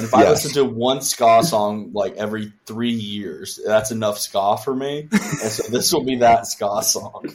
[0.00, 4.56] And if I listen to one ska song like every three years, that's enough ska
[4.56, 5.08] for me.
[5.12, 7.26] And so this will be that ska song.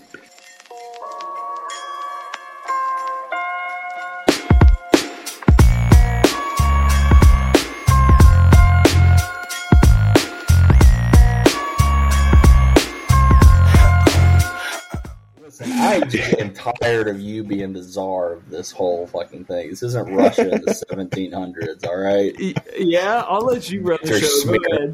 [16.74, 19.70] Tired of you being the czar of this whole fucking thing.
[19.70, 22.36] This isn't Russia in the 1700s, all right?
[22.78, 24.94] Yeah, I'll let you run the show.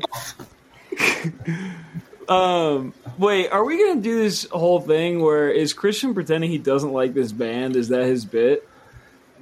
[2.30, 6.94] Um, wait, are we gonna do this whole thing where is Christian pretending he doesn't
[6.94, 7.76] like this band?
[7.76, 8.66] Is that his bit?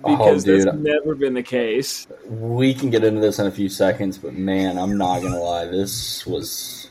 [0.04, 2.08] Oh, Because that's never been the case.
[2.26, 5.66] We can get into this in a few seconds, but man, I'm not gonna lie.
[5.66, 6.90] This was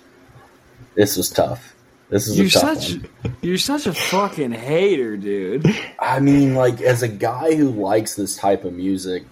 [0.95, 1.75] this was tough.
[2.11, 3.37] This is You're a such one.
[3.43, 5.67] you're such a fucking hater, dude.
[5.99, 9.25] I mean, like as a guy who likes this type of music,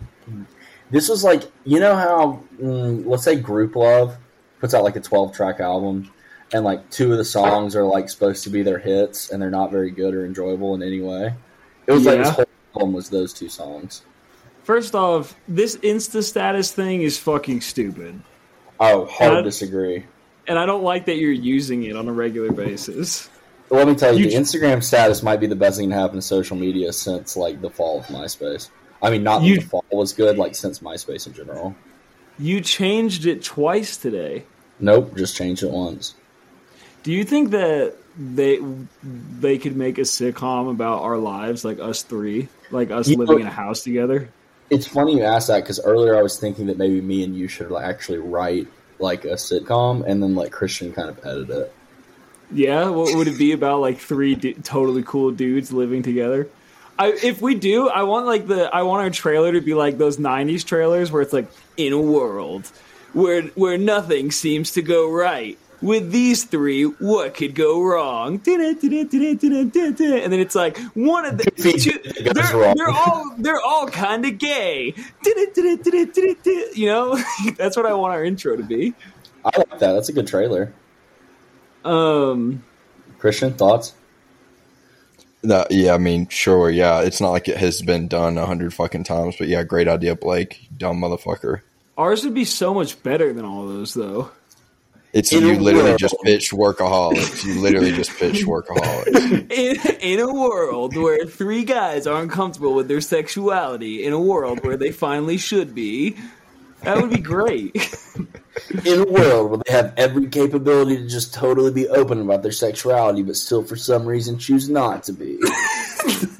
[0.90, 4.16] this was like you know how mm, let's say Grouplove
[4.60, 6.12] puts out like a 12 track album,
[6.52, 9.50] and like two of the songs are like supposed to be their hits, and they're
[9.50, 11.34] not very good or enjoyable in any way.
[11.86, 14.02] It was like this whole album was those two songs.
[14.64, 18.20] First off, this Insta status thing is fucking stupid.
[18.80, 20.04] Oh, hard Uh, disagree.
[20.48, 23.28] And I don't like that you're using it on a regular basis.
[23.68, 26.16] Let me tell you, You the Instagram status might be the best thing to happen
[26.16, 28.70] to social media since like the fall of MySpace.
[29.02, 31.74] I mean, not that You- the fall was good, like since MySpace in general.
[32.38, 34.44] You changed it twice today.
[34.78, 36.14] Nope, just changed it once.
[37.02, 38.58] Do you think that they
[39.40, 43.36] they could make a sitcom about our lives, like us three, like us You living
[43.36, 44.28] know- in a house together?
[44.68, 47.46] It's funny you ask that because earlier I was thinking that maybe me and you
[47.46, 48.66] should like, actually write
[48.98, 51.72] like a sitcom and then like Christian kind of edit it.
[52.52, 53.80] Yeah, what would it be about?
[53.80, 56.48] Like three totally cool dudes living together.
[56.98, 59.98] I, if we do, I want like the I want our trailer to be like
[59.98, 62.70] those '90s trailers where it's like in a world
[63.12, 65.58] where where nothing seems to go right.
[65.82, 68.34] With these three, what could go wrong?
[68.34, 74.38] And then it's like one of the two, they're, they're all they're all kind of
[74.38, 74.94] gay.
[76.74, 77.18] You know,
[77.56, 78.94] that's what I want our intro to be.
[79.44, 79.92] I like that.
[79.92, 80.72] That's a good trailer.
[81.84, 82.64] Um,
[83.18, 83.94] Christian, thoughts?
[85.42, 87.02] That, yeah, I mean, sure, yeah.
[87.02, 90.16] It's not like it has been done a hundred fucking times, but yeah, great idea,
[90.16, 90.68] Blake.
[90.76, 91.60] Dumb motherfucker.
[91.96, 94.32] ours would be so much better than all those, though.
[95.12, 97.44] It's In you literally world- just pitched workaholics.
[97.44, 99.50] You literally just pitched workaholics.
[99.50, 104.62] in, in a world where three guys aren't comfortable with their sexuality, in a world
[104.64, 106.16] where they finally should be,
[106.82, 107.74] that would be great.
[108.86, 112.52] In a world where they have every capability to just totally be open about their
[112.52, 115.38] sexuality, but still for some reason choose not to be.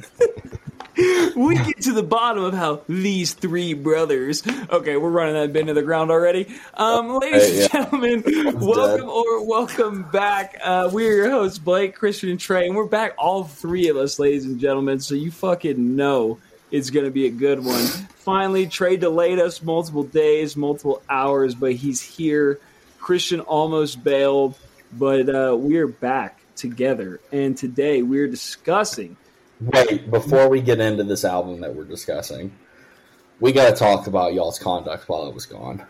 [1.37, 4.43] we get to the bottom of how these three brothers.
[4.71, 6.55] Okay, we're running that bin to the ground already.
[6.75, 7.63] Um, ladies Hey, yeah.
[7.63, 10.59] and gentlemen, welcome or welcome back.
[10.63, 14.19] Uh, we're your hosts, Blake, Christian, and Trey, and we're back, all three of us,
[14.19, 14.99] ladies and gentlemen.
[15.01, 16.39] So you fucking know
[16.71, 17.85] it's going to be a good one.
[17.85, 22.59] Finally, Trey delayed us multiple days, multiple hours, but he's here.
[22.99, 24.59] Christian almost bailed,
[24.93, 29.17] but uh, we're back together, and today we're discussing.
[29.61, 32.53] Wait, before we get into this album that we're discussing,
[33.41, 35.85] we got to talk about y'all's conduct while I was gone.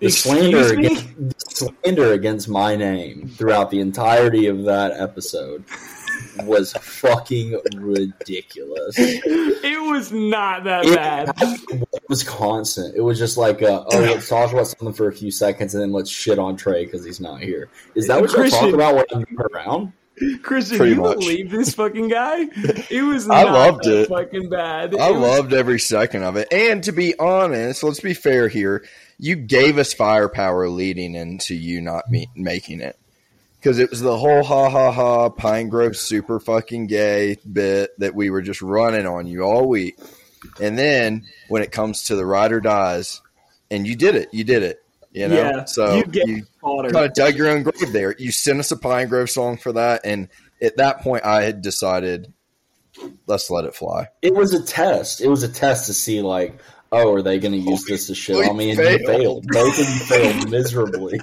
[0.00, 0.86] The Excuse slander, me?
[0.86, 5.64] against, slander against my name throughout the entirety of that episode
[6.44, 8.94] was fucking ridiculous.
[8.96, 11.32] It was not that It, bad.
[11.40, 12.94] it was constant.
[12.96, 15.82] It was just like, uh, oh, let's talk about something for a few seconds and
[15.82, 17.68] then let's shit on Trey because he's not here.
[17.96, 19.92] Is that what you talk about when I'm around?
[20.42, 21.18] Christian, Pretty you much.
[21.18, 22.42] believe this fucking guy?
[22.90, 24.08] It was I not loved it.
[24.08, 24.94] fucking bad.
[24.94, 26.52] I It was- loved every second of it.
[26.52, 28.84] And to be honest, let's be fair here.
[29.18, 32.96] You gave us firepower leading into you not me- making it.
[33.58, 38.14] Because it was the whole ha ha ha Pine Grove super fucking gay bit that
[38.14, 39.98] we were just running on you all week.
[40.60, 43.20] And then when it comes to the ride or dies,
[43.70, 44.80] and you did it, you did it.
[45.12, 45.36] You know?
[45.36, 48.14] Yeah, so you get you kind of dug your own grave there.
[48.18, 50.02] You sent us a Pine Grove song for that.
[50.04, 50.28] And
[50.60, 52.32] at that point, I had decided,
[53.26, 54.08] let's let it fly.
[54.22, 55.20] It was a test.
[55.20, 56.60] It was a test to see, like,
[56.92, 58.70] oh, are they going to use this to shit we on me?
[58.70, 59.06] And you failed.
[59.06, 59.46] failed.
[59.48, 61.20] Both of you failed miserably.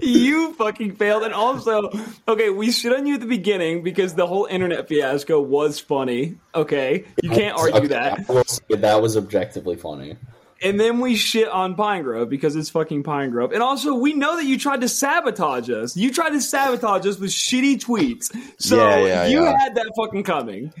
[0.00, 1.22] You fucking failed.
[1.22, 1.90] And also,
[2.28, 6.36] okay, we shit on you at the beginning because the whole internet fiasco was funny.
[6.54, 8.28] Okay, you can't argue Okay, that.
[8.28, 10.16] I will say that was objectively funny.
[10.64, 13.52] And then we shit on Pine Grove because it's fucking Pine Grove.
[13.52, 15.94] And also, we know that you tried to sabotage us.
[15.94, 18.34] You tried to sabotage us with shitty tweets.
[18.58, 19.58] So Yeah, yeah, you yeah.
[19.58, 20.72] had that fucking coming.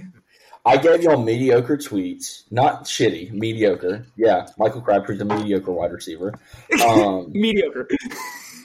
[0.64, 4.06] I gave y'all mediocre tweets, not shitty, mediocre.
[4.16, 6.32] Yeah, Michael Crabtree's a mediocre wide receiver.
[6.82, 7.86] Um, mediocre.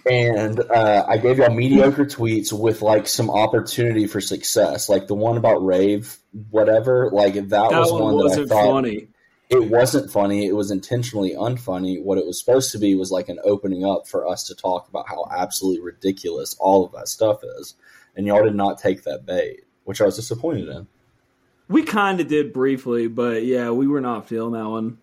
[0.10, 5.16] and uh, I gave y'all mediocre tweets with like some opportunity for success, like the
[5.16, 6.18] one about rave,
[6.50, 7.10] whatever.
[7.12, 9.10] Like that, that was one, one that I thought funny.
[9.50, 10.46] It wasn't funny.
[10.46, 12.02] It was intentionally unfunny.
[12.02, 14.88] What it was supposed to be was like an opening up for us to talk
[14.88, 17.76] about how absolutely ridiculous all of that stuff is,
[18.16, 20.88] and y'all did not take that bait, which I was disappointed in.
[21.68, 25.00] We kind of did briefly, but yeah, we were not feeling that one.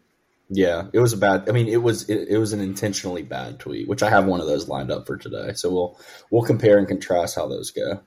[0.48, 1.48] Yeah, it was a bad.
[1.48, 4.40] I mean, it was it, it, was an intentionally bad tweet, which I have one
[4.40, 5.54] of those lined up for today.
[5.54, 6.00] So we'll
[6.30, 8.00] we'll compare and contrast how those go.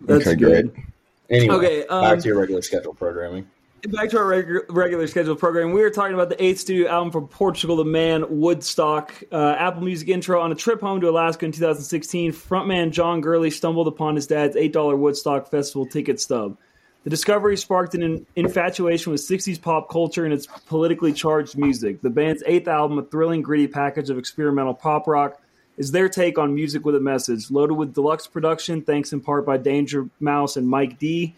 [0.00, 0.72] That's okay, good.
[0.72, 0.86] Great.
[1.30, 3.50] Anyway, okay, um, back to your regular schedule programming.
[3.88, 5.72] Back to our regular, regular schedule program.
[5.72, 9.12] We were talking about the eighth studio album from Portugal the Man, Woodstock.
[9.30, 12.32] Uh, Apple Music intro on a trip home to Alaska in 2016.
[12.32, 16.56] Frontman John Gourley stumbled upon his dad's eight dollar Woodstock Festival ticket stub.
[17.02, 22.00] The discovery sparked an infatuation with 60s pop culture and its politically charged music.
[22.00, 25.42] The band's eighth album, a thrilling, gritty package of experimental pop rock,
[25.76, 27.50] is their take on music with a message.
[27.50, 31.34] Loaded with deluxe production, thanks in part by Danger Mouse and Mike D.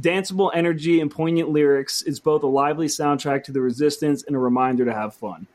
[0.00, 4.38] Danceable energy and poignant lyrics is both a lively soundtrack to the resistance and a
[4.38, 5.46] reminder to have fun.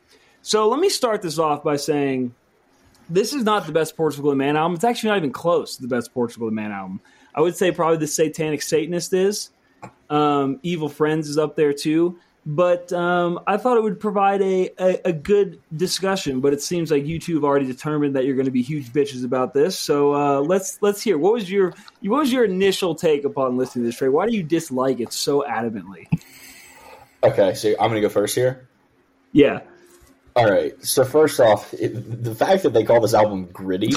[0.43, 2.33] So let me start this off by saying
[3.09, 4.75] this is not the best Portugal the Man album.
[4.75, 7.01] It's actually not even close to the best Portugal the Man album.
[7.33, 9.49] I would say probably the Satanic Satanist is.
[10.09, 12.19] Um, Evil Friends is up there too.
[12.49, 16.39] But um, I thought it would provide a, a, a, good discussion.
[16.39, 18.93] But it seems like you two have already determined that you're going to be huge
[18.93, 19.77] bitches about this.
[19.77, 21.73] So uh, let's let's hear what was your
[22.03, 24.07] what was your initial take upon listening to this Trey?
[24.07, 26.07] Why do you dislike it so adamantly?
[27.21, 28.65] Okay, so I'm going to go first here.
[29.33, 29.59] Yeah.
[30.33, 30.73] All right.
[30.85, 33.91] So first off, it, the fact that they call this album gritty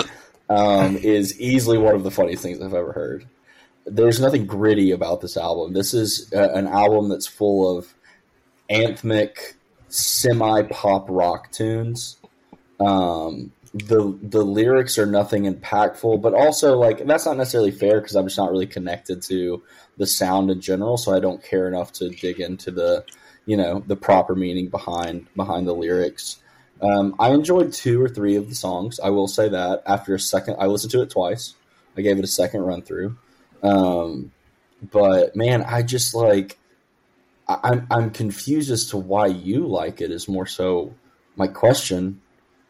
[0.48, 3.28] um, is easily one of the funniest things I've ever heard.
[3.86, 5.72] There's nothing gritty about this album.
[5.72, 7.94] This is uh, an album that's full of
[8.70, 9.54] anthemic,
[9.88, 12.16] semi pop rock tunes.
[12.78, 18.16] Um, the the lyrics are nothing impactful, but also like that's not necessarily fair because
[18.16, 19.62] I'm just not really connected to
[19.96, 23.04] the sound in general, so I don't care enough to dig into the
[23.46, 26.40] you know the proper meaning behind behind the lyrics.
[26.82, 28.98] Um, I enjoyed two or three of the songs.
[29.00, 31.54] I will say that after a second, I listened to it twice.
[31.96, 33.16] I gave it a second run through.
[33.62, 34.32] Um,
[34.90, 36.58] but man, I just like
[37.62, 40.10] I'm I'm confused as to why you like it.
[40.10, 40.94] Is more so
[41.36, 42.20] my question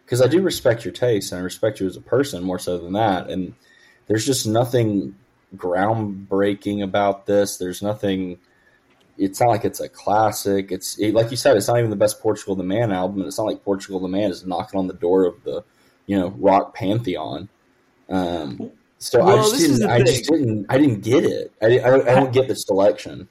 [0.05, 2.79] because I do respect your taste and I respect you as a person more so
[2.79, 3.31] than that.
[3.31, 3.55] And
[4.07, 5.15] there's just nothing
[5.57, 7.57] groundbreaking about this.
[7.57, 8.39] There's nothing
[9.21, 10.73] it's not like it's a classic.
[10.73, 13.27] It's it, like you said, it's not even the best Portugal the Man album, and
[13.27, 15.63] it's not like Portugal the Man is knocking on the door of the
[16.07, 17.49] you know rock pantheon.
[18.09, 19.91] Um, so well, I just didn't.
[19.91, 20.67] I just didn't.
[20.71, 21.53] I didn't get it.
[21.61, 23.29] I, I, I don't get the selection.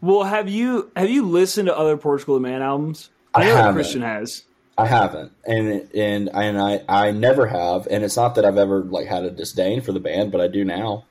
[0.00, 3.10] Well, have you have you listened to other Portugal the Man albums?
[3.34, 3.74] I, I know haven't.
[3.74, 4.44] Christian has.
[4.76, 8.82] I haven't, and and and I I never have, and it's not that I've ever
[8.84, 11.04] like had a disdain for the band, but I do now.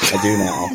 [0.00, 0.70] I do now.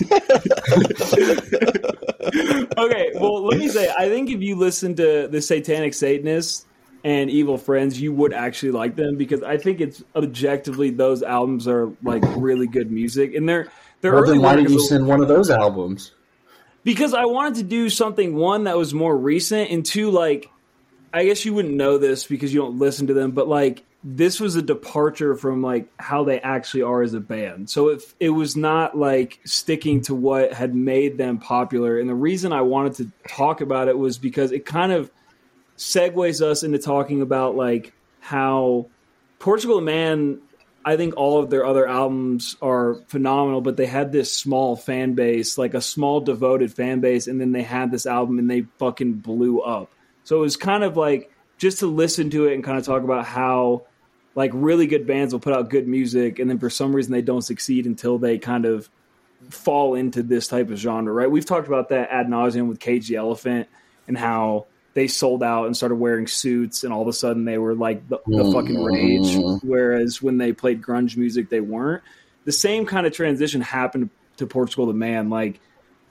[2.84, 6.66] okay, well, let me say, I think if you listen to the Satanic Satanists
[7.04, 11.68] and Evil Friends, you would actually like them because I think it's objectively those albums
[11.68, 13.72] are like really good music, and they're
[14.02, 14.14] they're.
[14.14, 16.12] Well, then why did you send one of those albums?
[16.84, 20.50] Because I wanted to do something one that was more recent, and two like,
[21.14, 24.40] I guess you wouldn't know this because you don't listen to them, but like this
[24.40, 27.70] was a departure from like how they actually are as a band.
[27.70, 32.00] So it it was not like sticking to what had made them popular.
[32.00, 35.10] And the reason I wanted to talk about it was because it kind of
[35.78, 38.88] segues us into talking about like how
[39.40, 40.40] Portugal Man
[40.86, 45.14] I think all of their other albums are phenomenal, but they had this small fan
[45.14, 48.62] base, like a small devoted fan base, and then they had this album and they
[48.80, 49.90] fucking blew up.
[50.24, 53.04] So it was kind of like just to listen to it and kind of talk
[53.04, 53.84] about how
[54.36, 57.22] like really good bands will put out good music and then for some reason they
[57.22, 58.90] don't succeed until they kind of
[59.50, 61.30] fall into this type of genre, right?
[61.30, 63.68] We've talked about that ad nauseum with Cage the Elephant
[64.08, 67.58] and how they sold out and started wearing suits and all of a sudden they
[67.58, 69.36] were like the, the fucking rage.
[69.36, 69.68] Mm-hmm.
[69.68, 72.04] Whereas when they played grunge music, they weren't.
[72.46, 75.30] The same kind of transition happened to Portugal the Man.
[75.30, 75.60] Like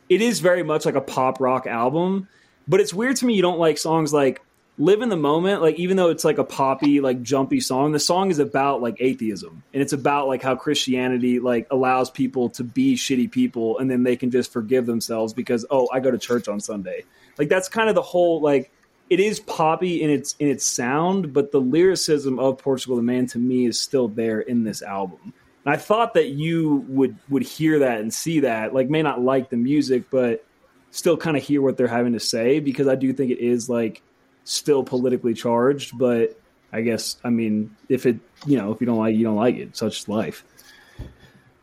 [0.09, 2.29] it is very much like a pop rock album,
[2.67, 4.43] but it's weird to me you don't like songs like
[4.79, 8.01] live in the moment like even though it's like a poppy like jumpy song the
[8.01, 12.65] song is about like atheism and it's about like how christianity like allows people to
[12.65, 16.17] be shitty people and then they can just forgive themselves because oh i go to
[16.17, 17.05] church on sunday
[17.39, 18.71] like that's kind of the whole like
[19.11, 23.27] it is poppy in its in its sound but the lyricism of portugal the man
[23.27, 25.35] to me is still there in this album
[25.65, 29.21] and i thought that you would would hear that and see that like may not
[29.21, 30.45] like the music but
[30.93, 33.69] still kind of hear what they're having to say because I do think it is
[33.69, 34.03] like
[34.45, 35.99] still politically charged.
[35.99, 36.39] But
[36.73, 39.57] I guess I mean, if it you know if you don't like, you don't like
[39.57, 39.77] it.
[39.77, 40.45] Such life.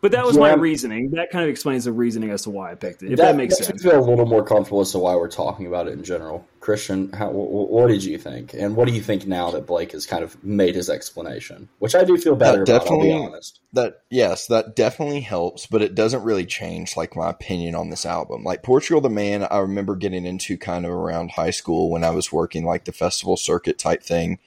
[0.01, 0.41] But that was yeah.
[0.41, 1.11] my reasoning.
[1.11, 3.11] That kind of explains the reasoning as to why I picked it.
[3.11, 3.83] If that, that makes sense.
[3.83, 6.47] feel a little more comfortable as to why we're talking about it in general.
[6.61, 10.05] Christian, how, what did you think, and what do you think now that Blake has
[10.05, 11.69] kind of made his explanation?
[11.79, 12.91] Which I do feel better that about.
[12.91, 13.59] I'll be honest.
[13.73, 18.05] That yes, that definitely helps, but it doesn't really change like my opinion on this
[18.05, 18.43] album.
[18.43, 22.09] Like Portugal the Man, I remember getting into kind of around high school when I
[22.11, 24.39] was working like the festival circuit type thing,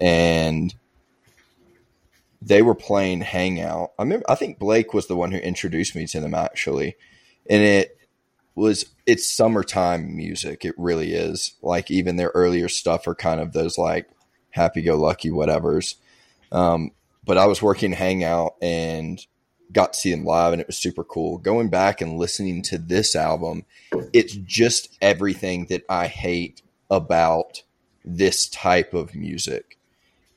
[0.00, 0.74] and
[2.42, 3.92] they were playing Hangout.
[3.98, 6.96] I remember, I think Blake was the one who introduced me to them actually,
[7.48, 7.98] and it
[8.54, 10.64] was it's summertime music.
[10.64, 11.54] It really is.
[11.62, 14.08] Like even their earlier stuff are kind of those like
[14.50, 15.96] happy go lucky whatevers.
[16.50, 16.92] Um,
[17.24, 19.24] but I was working Hangout and
[19.72, 21.38] got to see them live, and it was super cool.
[21.38, 23.66] Going back and listening to this album,
[24.12, 27.62] it's just everything that I hate about
[28.04, 29.78] this type of music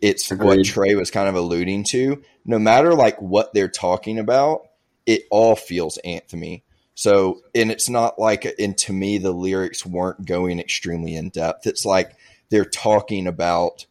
[0.04, 0.46] it's Agreed.
[0.46, 2.22] what Trey was kind of alluding to.
[2.46, 4.68] No matter like what they're talking about,
[5.06, 6.64] it all feels anthemy.
[6.94, 11.68] So, and it's not like, and to me, the lyrics weren't going extremely in depth.
[11.68, 12.18] It's like
[12.50, 13.86] they're talking about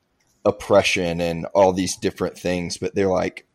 [0.44, 3.46] oppression and all these different things, but they're like,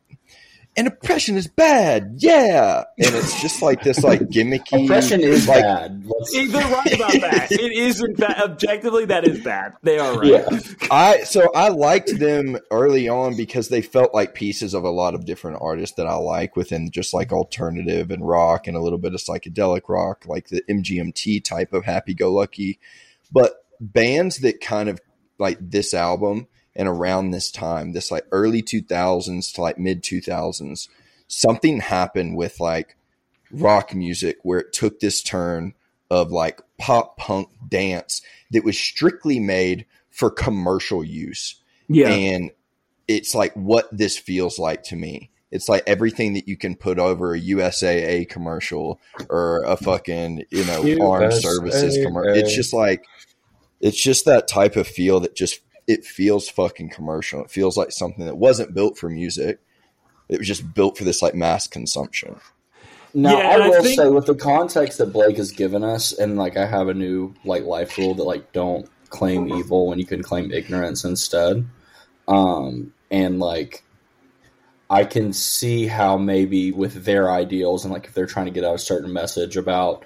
[0.77, 2.15] and oppression is bad.
[2.17, 2.83] Yeah.
[2.99, 6.03] And it's just like this like gimmicky oppression is like, bad.
[6.31, 7.47] They're right about that.
[7.51, 8.39] It isn't bad.
[8.39, 9.73] Objectively, that is bad.
[9.81, 10.29] They are right.
[10.29, 10.59] Yeah.
[10.91, 15.15] I so I liked them early on because they felt like pieces of a lot
[15.15, 18.99] of different artists that I like within just like alternative and rock and a little
[18.99, 22.79] bit of psychedelic rock, like the MGMT type of happy go lucky.
[23.31, 25.01] But bands that kind of
[25.39, 30.87] like this album and around this time, this like early 2000s to like mid 2000s,
[31.27, 32.95] something happened with like
[33.51, 35.73] rock music where it took this turn
[36.09, 41.55] of like pop punk dance that was strictly made for commercial use.
[41.89, 42.09] Yeah.
[42.09, 42.51] And
[43.07, 45.31] it's like what this feels like to me.
[45.49, 50.65] It's like everything that you can put over a USAA commercial or a fucking, you
[50.65, 51.01] know, USA.
[51.01, 52.35] armed services commercial.
[52.35, 53.05] It's just like,
[53.79, 57.43] it's just that type of feel that just it feels fucking commercial.
[57.43, 59.59] It feels like something that wasn't built for music.
[60.27, 62.35] It was just built for this like mass consumption.
[63.13, 66.11] Now yeah, I will I think- say with the context that Blake has given us,
[66.11, 69.97] and like I have a new like life rule that like don't claim evil when
[69.97, 71.65] you can claim ignorance instead.
[72.27, 73.85] Um, and like
[74.89, 78.65] I can see how maybe with their ideals and like if they're trying to get
[78.65, 80.03] out a certain message about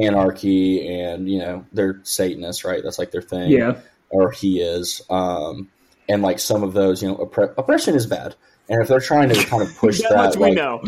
[0.00, 2.80] anarchy and you know they're Satanists, right?
[2.84, 3.50] That's like their thing.
[3.50, 3.80] Yeah
[4.10, 5.02] or he is.
[5.10, 5.68] Um,
[6.08, 8.34] and like some of those, you know, opp- oppression is bad.
[8.68, 10.80] And if they're trying to kind of push that, that much like, we know.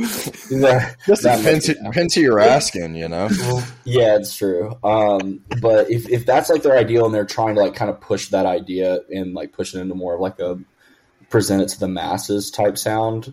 [0.60, 3.28] That, Just that depends, depends who you're asking, you know.
[3.84, 4.76] yeah, it's true.
[4.82, 8.00] Um, but if if that's like their ideal and they're trying to like kind of
[8.00, 10.58] push that idea and like push it into more of like a
[11.28, 13.32] present it to the masses type sound,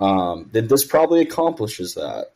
[0.00, 2.32] um, then this probably accomplishes that.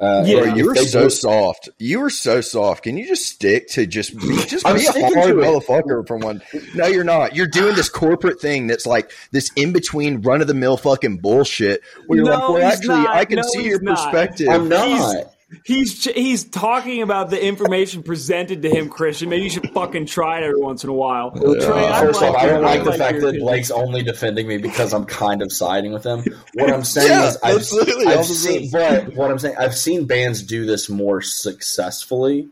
[0.00, 1.70] Uh, yeah, you're so do, soft.
[1.78, 2.84] You were so soft.
[2.84, 6.40] Can you just stick to just be, just be a hard motherfucker from one?
[6.74, 7.34] No, you're not.
[7.34, 11.18] You're doing this corporate thing that's like this in between run of the mill fucking
[11.18, 11.82] bullshit.
[12.06, 13.08] Where you're no, like, well, actually, not.
[13.16, 13.96] I can no, see your not.
[13.96, 14.48] perspective.
[14.48, 14.86] I'm not.
[14.86, 15.24] He's,
[15.64, 19.30] He's he's talking about the information presented to him, Christian.
[19.30, 21.32] Maybe you should fucking try it every once in a while.
[21.34, 21.66] Yeah.
[21.66, 25.06] Trey, First off, I don't like the fact that Blake's only defending me because I'm
[25.06, 26.22] kind of siding with him.
[26.52, 30.42] What I'm saying yeah, is, I've, I've seen, but what I'm saying, I've seen bands
[30.42, 32.48] do this more successfully,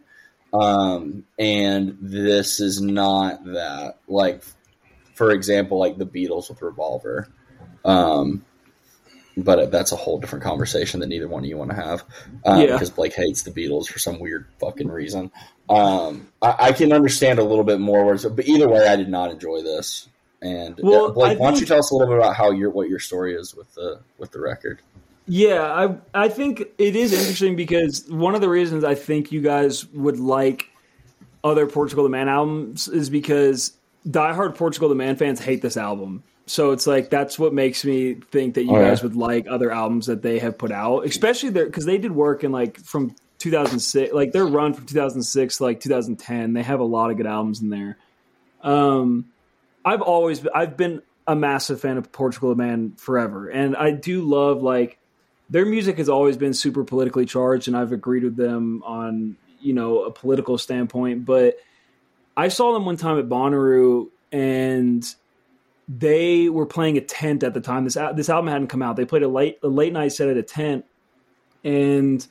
[0.54, 3.98] um, and this is not that.
[4.08, 4.42] Like,
[5.14, 7.28] for example, like the Beatles with Revolver.
[7.84, 8.42] Um,
[9.36, 12.04] but that's a whole different conversation that neither one of you want to have
[12.44, 12.72] um, yeah.
[12.72, 15.30] because Blake hates the Beatles for some weird fucking reason.
[15.68, 19.08] Um, I, I, can understand a little bit more, words, but either way, I did
[19.08, 20.08] not enjoy this.
[20.40, 22.70] And well, uh, Blake, why don't you tell us a little bit about how your
[22.70, 24.80] what your story is with the with the record?
[25.26, 29.40] Yeah, I I think it is interesting because one of the reasons I think you
[29.40, 30.68] guys would like
[31.42, 33.72] other Portugal the Man albums is because
[34.06, 38.14] diehard Portugal the Man fans hate this album so it's like that's what makes me
[38.14, 39.08] think that you oh, guys yeah.
[39.08, 42.44] would like other albums that they have put out, especially there because they did work
[42.44, 46.52] in like from 2006, like their run from 2006 to like 2010.
[46.52, 47.98] They have a lot of good albums in there.
[48.62, 49.26] Um,
[49.84, 54.22] I've always I've been a massive fan of Portugal the Man forever, and I do
[54.22, 54.98] love like
[55.50, 59.72] their music has always been super politically charged, and I've agreed with them on you
[59.72, 61.24] know a political standpoint.
[61.24, 61.56] But
[62.36, 65.04] I saw them one time at Bonnaroo, and
[65.88, 67.84] they were playing a tent at the time.
[67.84, 68.96] This this album hadn't come out.
[68.96, 70.84] They played a late a late night set at a tent,
[71.62, 72.26] and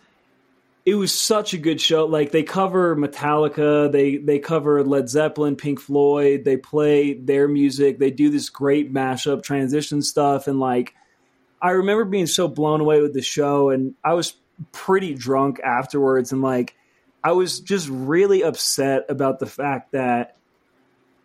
[0.85, 2.05] it was such a good show.
[2.05, 7.97] Like they cover Metallica, they they cover Led Zeppelin, Pink Floyd, they play their music,
[7.97, 10.47] they do this great mashup transition stuff.
[10.47, 10.93] And like
[11.61, 13.71] I remember being so blown away with the show.
[13.71, 14.35] And I was
[14.71, 16.31] pretty drunk afterwards.
[16.31, 16.75] And like
[17.23, 20.37] I was just really upset about the fact that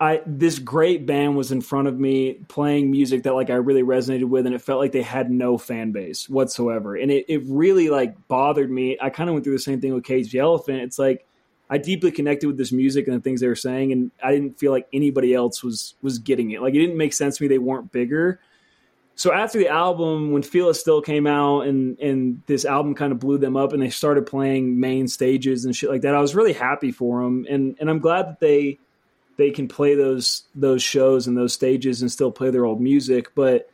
[0.01, 3.83] I this great band was in front of me playing music that like I really
[3.83, 6.97] resonated with and it felt like they had no fan base whatsoever.
[6.97, 8.97] And it, it really like bothered me.
[9.01, 10.81] I kind of went through the same thing with Cage the Elephant.
[10.81, 11.27] It's like
[11.69, 14.59] I deeply connected with this music and the things they were saying and I didn't
[14.59, 16.63] feel like anybody else was was getting it.
[16.63, 18.41] Like it didn't make sense to me they weren't bigger.
[19.17, 23.19] So after the album, when It Still came out and and this album kind of
[23.19, 26.35] blew them up and they started playing main stages and shit like that, I was
[26.35, 28.79] really happy for them and and I'm glad that they
[29.41, 33.35] they can play those those shows and those stages and still play their old music
[33.35, 33.71] but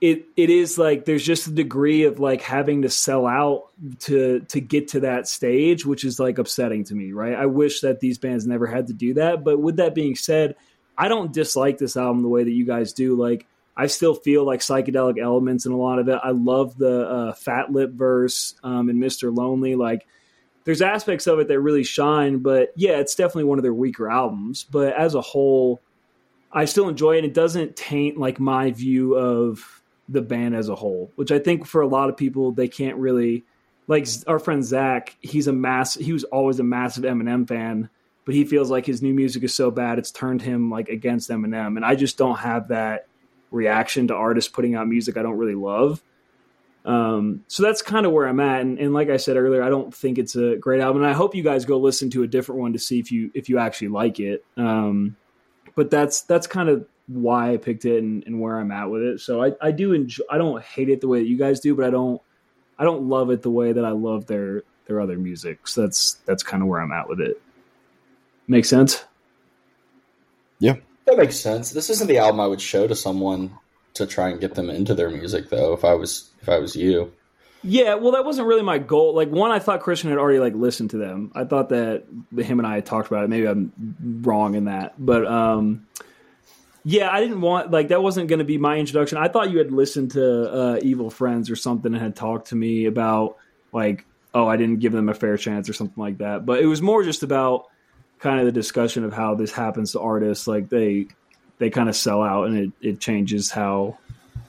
[0.00, 3.64] it it is like there's just a degree of like having to sell out
[3.98, 7.34] to to get to that stage which is like upsetting to me right?
[7.34, 10.54] I wish that these bands never had to do that but with that being said
[10.96, 13.16] i don't dislike this album the way that you guys do.
[13.16, 16.18] Like i still feel like psychedelic elements in a lot of it.
[16.22, 19.74] I love the uh, fat lip verse um, and mr lonely.
[19.74, 20.06] Like
[20.68, 24.10] there's aspects of it that really shine, but yeah, it's definitely one of their weaker
[24.10, 24.64] albums.
[24.64, 25.80] But as a whole,
[26.52, 27.20] I still enjoy it.
[27.20, 31.38] And it doesn't taint like my view of the band as a whole, which I
[31.38, 33.46] think for a lot of people they can't really
[33.86, 37.88] like our friend Zach, he's a mass he was always a massive Eminem fan,
[38.26, 41.30] but he feels like his new music is so bad it's turned him like against
[41.30, 41.76] Eminem.
[41.76, 43.06] And I just don't have that
[43.50, 46.02] reaction to artists putting out music I don't really love.
[46.88, 48.62] Um, so that's kind of where I'm at.
[48.62, 51.02] And, and, like I said earlier, I don't think it's a great album.
[51.02, 53.30] And I hope you guys go listen to a different one to see if you
[53.34, 54.42] if you actually like it.
[54.56, 55.14] Um,
[55.74, 59.02] but that's that's kind of why I picked it and, and, where I'm at with
[59.02, 59.20] it.
[59.20, 60.24] So I, I do enjoy.
[60.30, 62.22] I don't hate it the way that you guys do, but I don't
[62.78, 65.68] I don't love it the way that I love their their other music.
[65.68, 67.38] So that's that's kind of where I'm at with it.
[68.46, 69.04] Make sense?
[70.58, 71.70] Yeah, that makes sense.
[71.70, 73.52] This isn't the album I would show to someone
[73.98, 76.74] to try and get them into their music though if i was if i was
[76.74, 77.12] you.
[77.62, 79.14] Yeah well that wasn't really my goal.
[79.14, 81.32] Like one i thought christian had already like listened to them.
[81.34, 82.04] I thought that
[82.36, 83.30] him and i had talked about it.
[83.30, 83.72] Maybe i'm
[84.22, 84.94] wrong in that.
[84.98, 85.86] But um
[86.84, 89.18] yeah i didn't want like that wasn't going to be my introduction.
[89.18, 92.56] I thought you had listened to uh evil friends or something and had talked to
[92.56, 93.36] me about
[93.72, 96.46] like oh i didn't give them a fair chance or something like that.
[96.46, 97.66] But it was more just about
[98.18, 100.46] kind of the discussion of how this happens to artists.
[100.46, 101.08] Like they
[101.58, 103.98] they kind of sell out, and it, it changes how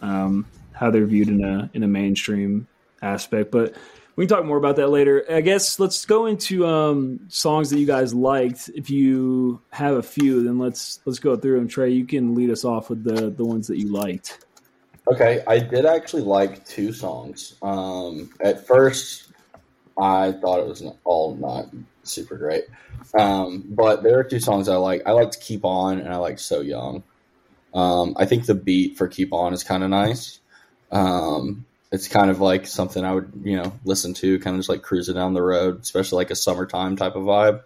[0.01, 2.67] um, how they're viewed in a in a mainstream
[3.01, 3.51] aspect.
[3.51, 3.75] But
[4.15, 5.23] we can talk more about that later.
[5.29, 8.69] I guess let's go into um, songs that you guys liked.
[8.75, 11.67] If you have a few, then let's let's go through them.
[11.67, 14.45] Trey, you can lead us off with the the ones that you liked.
[15.11, 17.55] Okay, I did actually like two songs.
[17.61, 19.31] Um, at first,
[19.97, 21.67] I thought it was all not
[22.09, 22.65] super great.
[23.17, 25.03] Um, but there are two songs I like.
[25.05, 27.03] I liked "Keep On" and I like "So Young."
[27.73, 30.39] Um, I think the beat for "Keep On" is kind of nice.
[30.91, 34.69] Um, it's kind of like something I would you know listen to, kind of just
[34.69, 37.61] like cruising down the road, especially like a summertime type of vibe.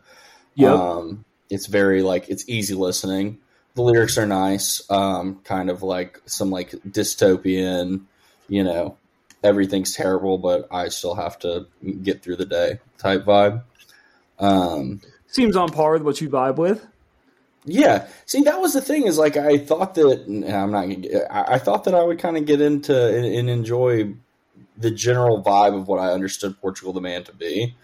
[0.55, 3.39] Yeah, um, it's very like it's easy listening.
[3.75, 8.03] The lyrics are nice, um, kind of like some like dystopian,
[8.47, 8.97] you know,
[9.43, 11.67] everything's terrible, but I still have to
[12.01, 13.63] get through the day type vibe.
[14.43, 16.85] Um, Seems on par with what you vibe with.
[17.65, 18.07] Yeah.
[18.25, 20.89] See, that was the thing is like I thought that I'm not.
[21.31, 24.13] I, thought that I would kind of get into and, and, enjoy
[24.77, 27.75] the general vibe of what I understood Portugal the Man to be.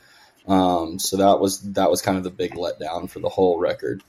[0.48, 4.04] Um, so that was that was kind of the big letdown for the whole record.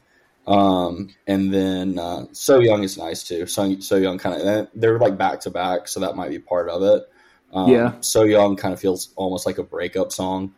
[0.47, 3.47] Um, and then uh, So Young is nice too.
[3.47, 6.69] So So Young kind of they're like back to back, so that might be part
[6.69, 7.09] of it.
[7.53, 7.93] Um, yeah.
[8.01, 10.53] So Young kind of feels almost like a breakup song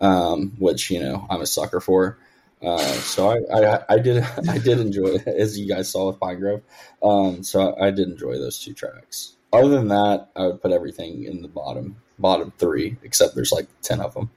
[0.00, 2.18] um, which you know I'm a sucker for.
[2.60, 6.18] Uh, so I, I, I, did I did enjoy it, as you guys saw with
[6.18, 6.62] Pine Grove.
[7.02, 9.36] Um, so I, I, did enjoy those two tracks.
[9.52, 13.68] Other than that, I would put everything in the bottom bottom three, except there's like
[13.82, 14.30] ten of them.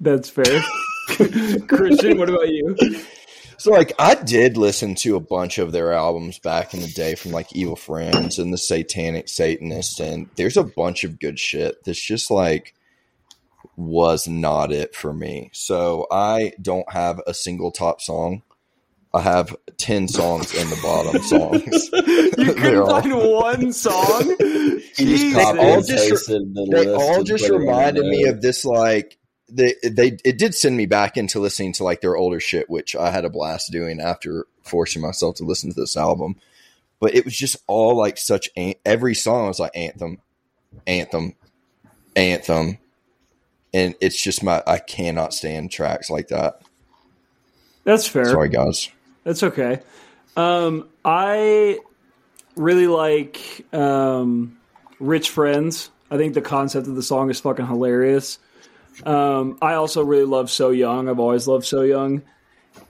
[0.00, 0.62] That's fair.
[1.68, 2.76] Christian, what about you?
[3.60, 7.14] So like I did listen to a bunch of their albums back in the day
[7.14, 11.84] from like Evil Friends and the Satanic Satanist and there's a bunch of good shit
[11.84, 12.74] that's just like
[13.80, 15.50] was not it for me.
[15.52, 18.42] So I don't have a single top song.
[19.12, 21.90] I have 10 songs in the bottom songs.
[22.38, 24.36] you couldn't find one song?
[24.38, 29.18] they all just, they all just reminded me of this like
[29.52, 32.94] they they it did send me back into listening to like their older shit, which
[32.94, 36.36] I had a blast doing after forcing myself to listen to this album.
[37.00, 38.48] But it was just all like such
[38.84, 40.18] every song was like anthem,
[40.86, 41.34] anthem,
[42.14, 42.78] anthem,
[43.72, 46.62] and it's just my I cannot stand tracks like that.
[47.84, 48.26] That's fair.
[48.26, 48.90] Sorry, guys.
[49.24, 49.80] That's okay.
[50.36, 51.78] Um, I
[52.56, 54.58] really like um,
[54.98, 55.90] Rich Friends.
[56.10, 58.38] I think the concept of the song is fucking hilarious.
[59.04, 61.08] Um, I also really love So Young.
[61.08, 62.22] I've always loved So Young.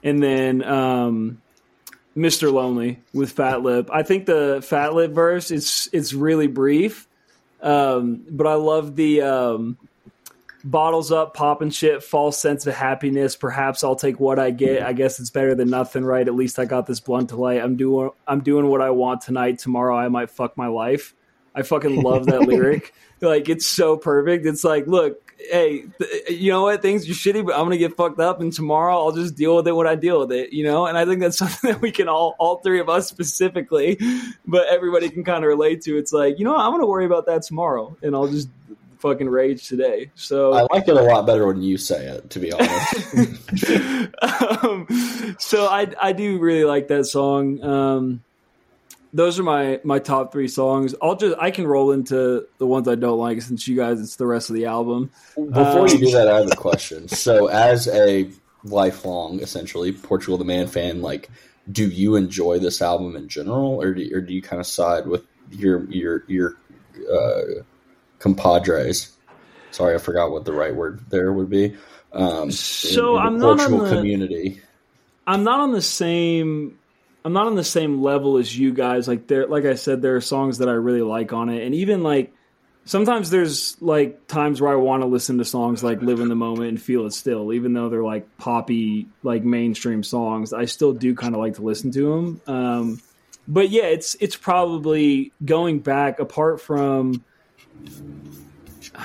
[0.03, 1.41] And then um,
[2.15, 2.51] Mr.
[2.51, 3.89] Lonely with Fat Lip.
[3.91, 7.07] I think the Fat Lip verse is it's really brief,
[7.61, 9.77] um, but I love the um,
[10.63, 13.35] bottles up, popping shit, false sense of happiness.
[13.35, 14.83] Perhaps I'll take what I get.
[14.83, 16.27] I guess it's better than nothing, right?
[16.27, 17.61] At least I got this blunt to light.
[17.61, 19.59] I'm doing I'm doing what I want tonight.
[19.59, 21.15] Tomorrow I might fuck my life.
[21.53, 22.93] I fucking love that lyric.
[23.19, 24.45] Like it's so perfect.
[24.45, 26.81] It's like, look, hey, th- you know what?
[26.81, 29.67] Things are shitty, but I'm gonna get fucked up, and tomorrow I'll just deal with
[29.67, 30.53] it when I deal with it.
[30.53, 33.07] You know, and I think that's something that we can all, all three of us
[33.07, 33.99] specifically,
[34.45, 35.97] but everybody can kind of relate to.
[35.97, 36.61] It's like, you know, what?
[36.61, 38.49] I'm gonna worry about that tomorrow, and I'll just
[39.01, 40.11] fucking rage today.
[40.15, 43.15] So I like it a lot better when you say it, to be honest.
[44.63, 44.87] um,
[45.39, 47.61] so I I do really like that song.
[47.63, 48.23] Um,
[49.13, 50.95] those are my my top three songs.
[51.01, 54.15] I'll just I can roll into the ones I don't like since you guys it's
[54.15, 55.11] the rest of the album.
[55.35, 57.07] Before Um, you do that, I have a question.
[57.07, 58.29] So, as a
[58.63, 61.29] lifelong, essentially Portugal the Man fan, like,
[61.71, 65.07] do you enjoy this album in general, or do, or do you kind of side
[65.07, 66.57] with your your your
[67.11, 67.63] uh,
[68.21, 69.11] compadres?
[69.71, 71.75] Sorry, I forgot what the right word there would be.
[72.13, 74.61] Um, So in, in I'm not on the- community.
[75.27, 76.77] I'm not on the same
[77.23, 79.07] I'm not on the same level as you guys.
[79.07, 81.63] Like there like I said, there are songs that I really like on it.
[81.65, 82.33] And even like
[82.85, 86.35] sometimes there's like times where I want to listen to songs like Live in the
[86.35, 90.51] Moment and Feel It Still, even though they're like poppy, like mainstream songs.
[90.51, 92.41] I still do kind of like to listen to them.
[92.47, 93.01] Um,
[93.47, 97.23] but yeah, it's it's probably going back apart from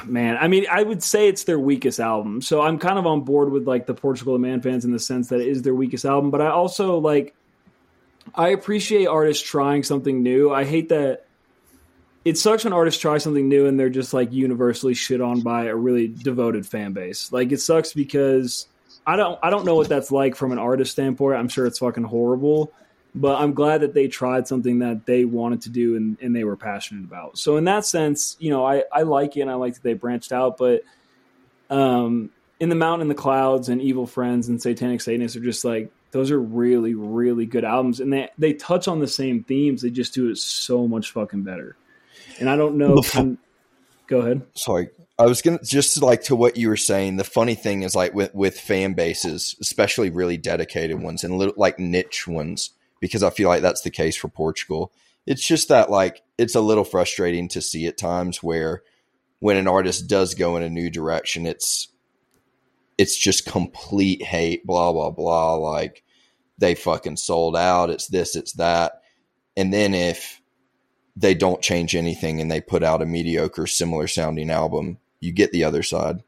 [0.04, 2.40] man i mean i would say it's their weakest album.
[2.42, 4.98] So i'm kind of on board with like the portugal the man fans in the
[4.98, 6.30] sense that it is their weakest album.
[6.30, 7.34] But i also like
[8.34, 10.52] i appreciate artists trying something new.
[10.52, 11.26] I hate that
[12.24, 15.66] it sucks when artists try something new and they're just like universally shit on by
[15.66, 17.30] a really devoted fan base.
[17.30, 18.66] Like it sucks because
[19.06, 21.38] i don't i don't know what that's like from an artist standpoint.
[21.38, 22.72] I'm sure it's fucking horrible
[23.16, 26.44] but I'm glad that they tried something that they wanted to do and, and they
[26.44, 27.38] were passionate about.
[27.38, 29.94] So in that sense, you know, I, I like it and I like that they
[29.94, 30.82] branched out, but
[31.70, 35.64] um, in the mountain in the clouds and evil friends and satanic satanists are just
[35.64, 39.82] like those are really really good albums and they they touch on the same themes
[39.82, 41.76] they just do it so much fucking better
[42.38, 43.02] and i don't know
[44.06, 44.88] go ahead Sorry.
[45.18, 47.16] I was gonna just like to what you were saying.
[47.16, 51.54] The funny thing is like with with fan bases, especially really dedicated ones and little,
[51.56, 52.70] like niche ones,
[53.06, 54.92] because I feel like that's the case for Portugal.
[55.26, 58.82] It's just that like it's a little frustrating to see at times where
[59.40, 61.88] when an artist does go in a new direction, it's
[62.98, 65.54] it's just complete hate, blah blah blah.
[65.54, 66.04] Like
[66.58, 67.90] they fucking sold out.
[67.90, 69.02] It's this, it's that,
[69.56, 70.40] and then if
[71.16, 75.50] they don't change anything and they put out a mediocre, similar sounding album, you get
[75.50, 76.22] the other side.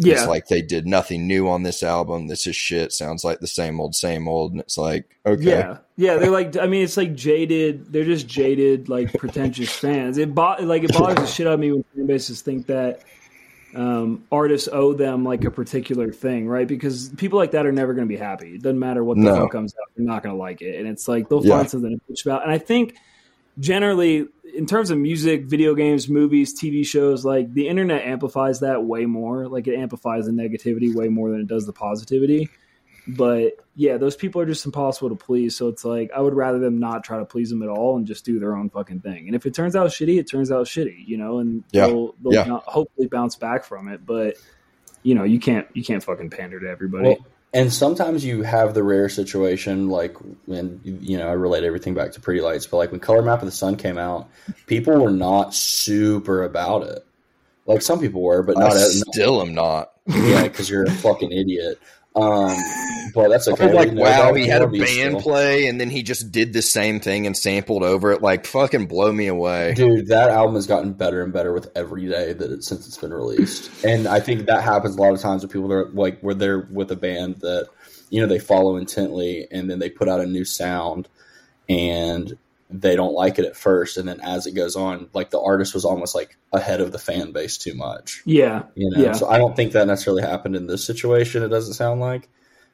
[0.00, 2.26] Yeah It's like they did nothing new on this album.
[2.26, 2.92] This is shit.
[2.92, 4.52] Sounds like the same old, same old.
[4.52, 5.42] And it's like, okay.
[5.42, 6.56] Yeah, yeah, they're like.
[6.56, 7.92] I mean, it's like jaded.
[7.92, 10.18] They're just jaded, like pretentious fans.
[10.18, 13.02] It bo- like it bothers the shit out of me when fan bases think that
[13.74, 16.66] um, artists owe them like a particular thing, right?
[16.66, 18.54] Because people like that are never going to be happy.
[18.54, 19.36] It doesn't matter what the No.
[19.42, 21.58] fuck comes out; they're not going to like it, and it's like they'll Yeah.
[21.58, 22.42] find something to bitch about.
[22.42, 22.96] And I think
[23.58, 28.84] generally, in terms of music, video games, movies, TV shows, like the internet amplifies that
[28.84, 29.46] way more.
[29.48, 32.48] Like it amplifies the negativity way more than it does the positivity.
[33.06, 35.56] But yeah, those people are just impossible to please.
[35.56, 38.06] So it's like I would rather them not try to please them at all and
[38.06, 39.26] just do their own fucking thing.
[39.26, 41.86] And if it turns out shitty, it turns out shitty, you know, and Yeah.
[41.86, 42.44] they'll, they'll Yeah.
[42.44, 44.04] not- hopefully bounce back from it.
[44.04, 44.36] But
[45.02, 47.08] you know, you can't you can't fucking pander to everybody.
[47.08, 51.94] Well, and sometimes you have the rare situation, like when you know I relate everything
[51.94, 54.28] back to Pretty Lights, but like when Color Map of the Sun came out,
[54.66, 57.04] people were not super about it.
[57.66, 59.92] Like some people were, but I not as still am not.
[60.06, 61.78] yeah, because you're a fucking idiot.
[62.16, 62.56] Um,
[63.14, 63.66] but that's I okay.
[63.66, 65.20] was like, wow, he had a band still.
[65.20, 68.20] play and then he just did the same thing and sampled over it.
[68.20, 69.74] Like, fucking blow me away.
[69.74, 72.98] Dude, that album has gotten better and better with every day that it since it's
[72.98, 73.84] been released.
[73.84, 76.34] And I think that happens a lot of times with people that are like where
[76.34, 77.68] they're with a band that
[78.10, 81.08] you know they follow intently and then they put out a new sound
[81.68, 82.36] and
[82.72, 85.74] they don't like it at first and then as it goes on, like the artist
[85.74, 88.22] was almost like ahead of the fan base too much.
[88.24, 89.12] yeah, You know, Yeah.
[89.12, 91.42] so I don't think that necessarily happened in this situation.
[91.42, 92.28] It doesn't sound like,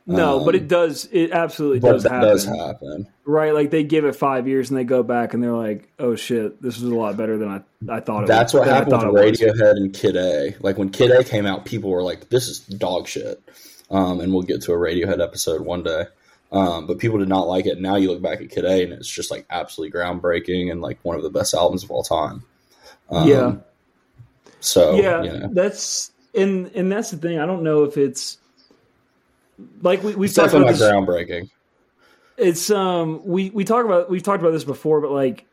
[0.09, 1.09] No, Um, but it does.
[1.11, 2.21] It absolutely does happen.
[2.21, 3.07] does happen.
[3.25, 3.53] Right?
[3.53, 6.63] Like they give it five years and they go back and they're like, "Oh shit,
[6.63, 7.61] this is a lot better than I,
[7.93, 10.55] I thought." It That's was, what happened with it was." Radiohead and Kid A.
[10.61, 13.43] Like when Kid A came out, people were like, "This is dog shit,"
[13.91, 16.05] um, and we'll get to a Radiohead episode one day.
[16.53, 17.81] Um, but people did not like it.
[17.81, 20.99] Now you look back at Kid A, and it's just like absolutely groundbreaking and like
[21.03, 22.45] one of the best albums of all time.
[23.11, 23.55] Um, Yeah.
[24.61, 27.39] So yeah, you know, that's and and that's the thing.
[27.39, 28.39] I don't know if it's
[29.83, 30.83] like we we've it's talked about this.
[30.83, 31.51] groundbreaking.
[32.37, 35.47] It's um we we talk about we've talked about this before, but like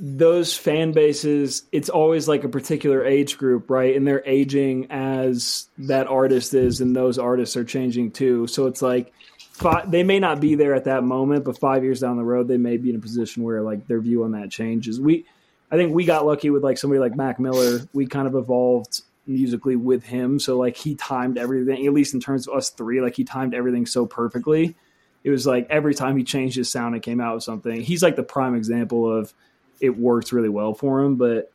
[0.00, 3.94] those fan bases, it's always like a particular age group, right?
[3.94, 8.46] And they're aging as that artist is, and those artists are changing too.
[8.46, 9.12] So it's like
[9.54, 12.48] five, they may not be there at that moment, but five years down the road,
[12.48, 15.00] they may be in a position where like their view on that changes.
[15.00, 15.24] We,
[15.70, 17.80] I think we got lucky with like somebody like Mac Miller.
[17.92, 21.86] We kind of evolved musically with him, so like he timed everything.
[21.86, 24.76] At least in terms of us three, like he timed everything so perfectly.
[25.22, 27.80] It was like every time he changed his sound, it came out with something.
[27.80, 29.32] He's like the prime example of
[29.80, 31.50] it works really well for him, but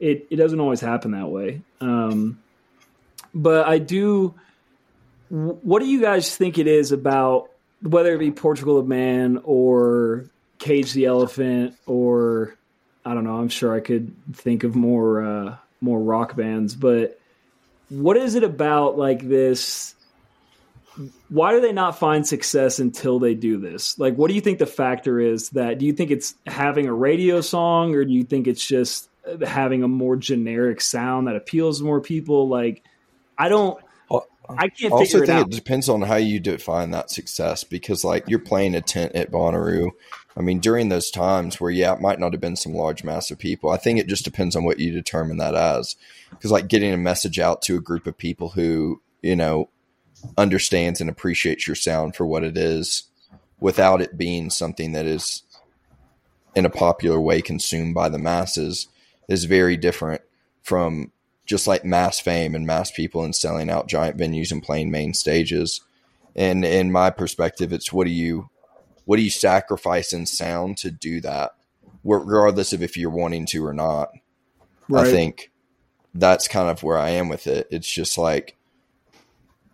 [0.00, 1.62] it, it doesn't always happen that way.
[1.80, 2.42] Um,
[3.32, 4.34] but I do.
[5.28, 7.50] What do you guys think it is about
[7.82, 10.26] whether it be Portugal of Man or
[10.58, 12.56] Cage the Elephant or
[13.04, 13.36] I don't know?
[13.36, 17.18] I'm sure I could think of more uh, more rock bands, but
[17.88, 19.94] what is it about like this?
[21.28, 23.98] Why do they not find success until they do this?
[23.98, 25.50] Like, what do you think the factor is?
[25.50, 29.08] That do you think it's having a radio song, or do you think it's just
[29.44, 32.48] having a more generic sound that appeals to more people?
[32.48, 32.84] Like,
[33.36, 33.83] I don't.
[34.48, 35.46] I can't also it think out.
[35.46, 39.30] it depends on how you define that success because like you're playing a tent at
[39.30, 39.90] Bonnaroo.
[40.36, 43.30] I mean, during those times where yeah, it might not have been some large mass
[43.30, 43.70] of people.
[43.70, 45.96] I think it just depends on what you determine that as.
[46.30, 49.70] Because like getting a message out to a group of people who you know
[50.36, 53.04] understands and appreciates your sound for what it is,
[53.60, 55.42] without it being something that is
[56.54, 58.88] in a popular way consumed by the masses,
[59.28, 60.22] is very different
[60.62, 61.10] from
[61.46, 65.14] just like mass fame and mass people and selling out giant venues and playing main
[65.14, 65.80] stages.
[66.34, 68.48] And in my perspective, it's what do you
[69.04, 71.52] what do you sacrifice in sound to do that,
[72.02, 74.10] regardless of if you're wanting to or not.
[74.88, 75.06] Right.
[75.06, 75.50] I think
[76.14, 77.68] that's kind of where I am with it.
[77.70, 78.56] It's just like,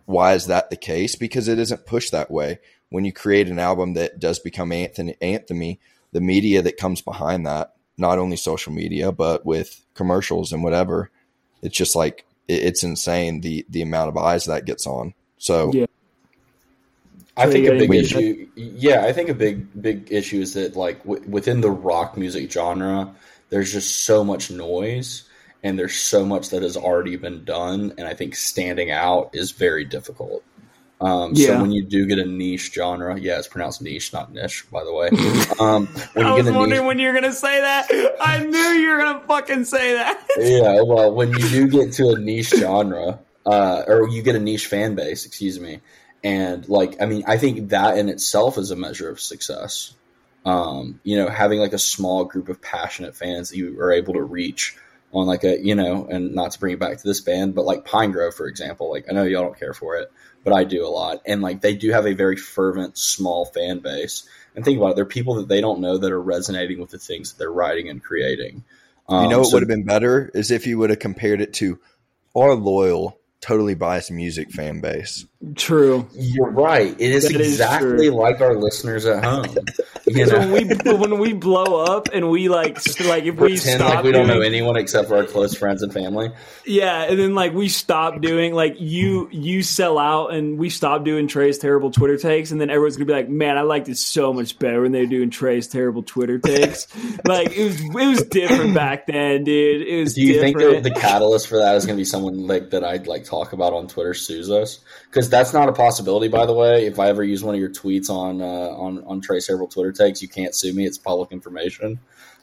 [0.05, 1.15] why is that the case?
[1.15, 2.59] Because it isn't pushed that way.
[2.89, 5.79] When you create an album that does become anthem- anthemy,
[6.11, 11.09] the media that comes behind that, not only social media, but with commercials and whatever,
[11.61, 15.13] it's just like it, it's insane the the amount of eyes that gets on.
[15.37, 15.85] So Yeah.
[17.37, 18.47] I So think a big gotta- issue.
[18.55, 22.51] Yeah, I think a big big issue is that like w- within the rock music
[22.51, 23.15] genre,
[23.49, 25.23] there's just so much noise,
[25.63, 29.51] and there's so much that has already been done, and I think standing out is
[29.51, 30.43] very difficult.
[31.01, 31.47] Um, Yeah.
[31.47, 34.83] So when you do get a niche genre, yeah, it's pronounced niche, not niche, by
[34.83, 35.09] the way.
[35.59, 37.87] Um, when I you was get a wondering niche, when you were gonna say that.
[38.19, 40.25] I knew you were gonna fucking say that.
[40.37, 44.39] yeah, well, when you do get to a niche genre, uh, or you get a
[44.39, 45.81] niche fan base, excuse me,
[46.23, 49.93] and like, I mean, I think that in itself is a measure of success.
[50.45, 54.13] Um, you know, having like a small group of passionate fans that you are able
[54.15, 54.75] to reach
[55.13, 57.65] on like a, you know, and not to bring it back to this band, but
[57.65, 60.11] like Pine Grove, for example, like I know y'all don't care for it,
[60.43, 63.79] but I do a lot, and like they do have a very fervent, small fan
[63.79, 64.27] base.
[64.55, 66.99] And think about it, they're people that they don't know that are resonating with the
[66.99, 68.63] things that they're writing and creating.
[69.07, 71.41] Um, you know what so- would have been better is if you would have compared
[71.41, 71.79] it to
[72.35, 75.25] our loyal, totally biased music fan base.
[75.55, 76.07] True.
[76.13, 76.93] You're right.
[76.99, 78.11] It is That is exactly true.
[78.11, 79.45] like our listeners at home.
[80.05, 82.75] You know, when we when we blow up and we like
[83.05, 85.81] like if we pretend stop like we don't know anyone except for our close friends
[85.81, 86.31] and family.
[86.65, 91.03] yeah, and then like we stop doing like you you sell out and we stop
[91.05, 93.97] doing Trey's terrible Twitter takes, and then everyone's gonna be like, man, I liked it
[93.97, 96.87] so much better when they were doing Trey's terrible Twitter takes.
[97.25, 99.87] like it was it was different back then, dude.
[99.87, 100.83] It was Do you think different.
[100.83, 103.53] that the catalyst for that is going to be someone like that I'd like talk
[103.53, 104.79] about on Twitter sues us?
[105.09, 106.85] Because that's not a possibility, by the way.
[106.85, 109.91] If I ever use one of your tweets on uh, on on Trey several Twitter
[109.91, 110.85] takes, you can't sue me.
[110.85, 111.99] It's public information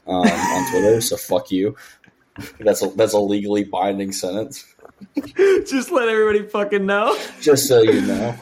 [0.07, 0.99] um, on Twitter.
[0.99, 1.77] So fuck you.
[2.59, 4.73] That's a that's a legally binding sentence.
[5.35, 7.17] Just let everybody fucking know.
[7.41, 8.33] Just so you know.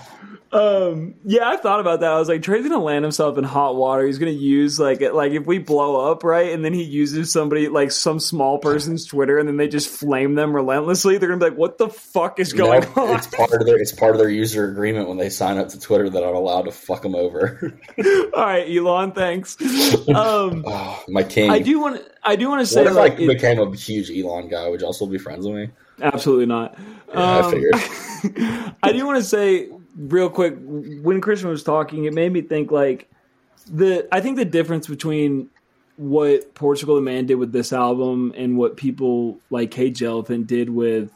[0.52, 2.12] Um, yeah, I thought about that.
[2.12, 4.06] I was like, Trey's gonna land himself in hot water.
[4.06, 7.68] He's gonna use like like if we blow up, right, and then he uses somebody
[7.68, 11.18] like some small person's Twitter, and then they just flame them relentlessly.
[11.18, 13.78] They're gonna be like, "What the fuck is going No, on?" It's part of their
[13.78, 16.64] it's part of their user agreement when they sign up to Twitter that I'm allowed
[16.64, 17.78] to fuck them over.
[18.34, 19.58] All right, Elon, thanks.
[20.10, 21.50] Um, oh, my king.
[21.52, 22.12] I do want to.
[22.24, 24.68] I do want to say, What if like, I it- became a huge Elon guy?
[24.70, 25.70] Would you also be friends with me?
[26.02, 26.78] absolutely not.
[27.10, 28.74] Yeah, I Um, figured.
[28.84, 32.72] I do want to say real quick, when Christian was talking, it made me think
[32.72, 33.10] like
[33.70, 34.08] the.
[34.12, 35.50] I think the difference between
[35.98, 40.70] what Portugal the Man did with this album and what people like Cage Elephant did
[40.70, 41.12] with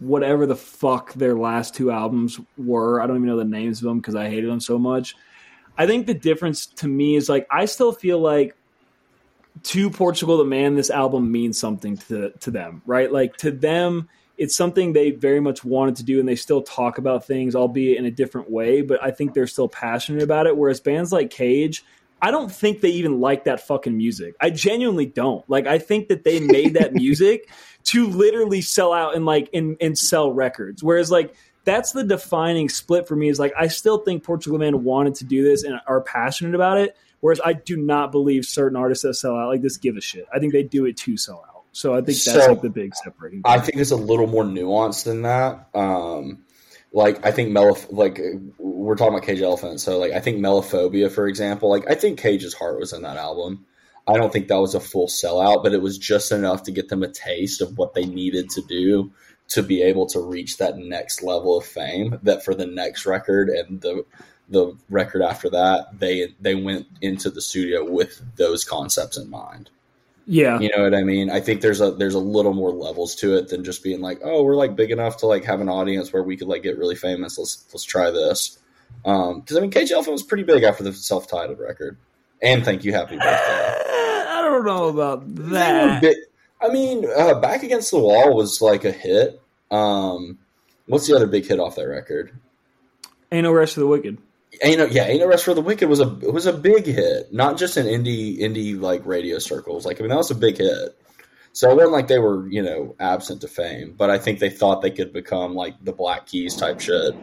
[0.00, 3.00] whatever the fuck their last two albums were.
[3.00, 5.14] I don't even know the names of them because I hated them so much.
[5.78, 8.56] I think the difference to me is like I still feel like
[9.62, 13.10] to Portugal the Man, this album means something to to them, right?
[13.10, 16.98] Like to them, it's something they very much wanted to do, and they still talk
[16.98, 18.82] about things, albeit in a different way.
[18.82, 20.56] But I think they're still passionate about it.
[20.56, 21.84] Whereas bands like Cage,
[22.20, 24.34] I don't think they even like that fucking music.
[24.40, 25.48] I genuinely don't.
[25.48, 27.50] Like I think that they made that music
[27.84, 30.82] to literally sell out and like and, and sell records.
[30.82, 34.84] Whereas like that's the defining split for me is like I still think Portugal Man
[34.84, 36.96] wanted to do this and are passionate about it.
[37.20, 40.26] Whereas I do not believe certain artists that sell out like this give a shit.
[40.34, 41.53] I think they do it to sell out.
[41.74, 43.42] So I think that's so, like the big separating.
[43.42, 43.60] Point.
[43.60, 45.66] I think it's a little more nuanced than that.
[45.74, 46.44] Um,
[46.92, 48.20] like I think Meloph- like
[48.58, 52.20] we're talking about Cage Elephant, so like I think Melophobia, for example, like I think
[52.20, 53.66] Cage's heart was in that album.
[54.06, 56.90] I don't think that was a full sellout, but it was just enough to get
[56.90, 59.12] them a taste of what they needed to do
[59.48, 62.20] to be able to reach that next level of fame.
[62.22, 64.04] That for the next record and the
[64.48, 69.70] the record after that, they they went into the studio with those concepts in mind.
[70.26, 70.58] Yeah.
[70.58, 71.30] You know what I mean?
[71.30, 74.20] I think there's a there's a little more levels to it than just being like,
[74.22, 76.78] oh, we're like big enough to like have an audience where we could like get
[76.78, 77.38] really famous.
[77.38, 78.58] Let's let's try this.
[79.04, 81.98] Um, because I mean, Cage Elephant was pretty big after the self-titled record.
[82.40, 83.26] And thank you, happy birthday.
[83.28, 86.16] I don't know about that.
[86.60, 89.40] I mean, uh, Back Against the Wall was like a hit.
[89.70, 90.38] Um,
[90.86, 92.32] what's the other big hit off that record?
[93.32, 94.18] Ain't no rest for the wicked.
[94.62, 97.32] Ain't no, yeah, ain't no rest for the wicked was a was a big hit,
[97.32, 99.84] not just in indie indie like radio circles.
[99.84, 100.96] Like I mean, that was a big hit.
[101.54, 104.50] So it wasn't like they were, you know, absent to fame, but I think they
[104.50, 107.14] thought they could become like the Black Keys type shit,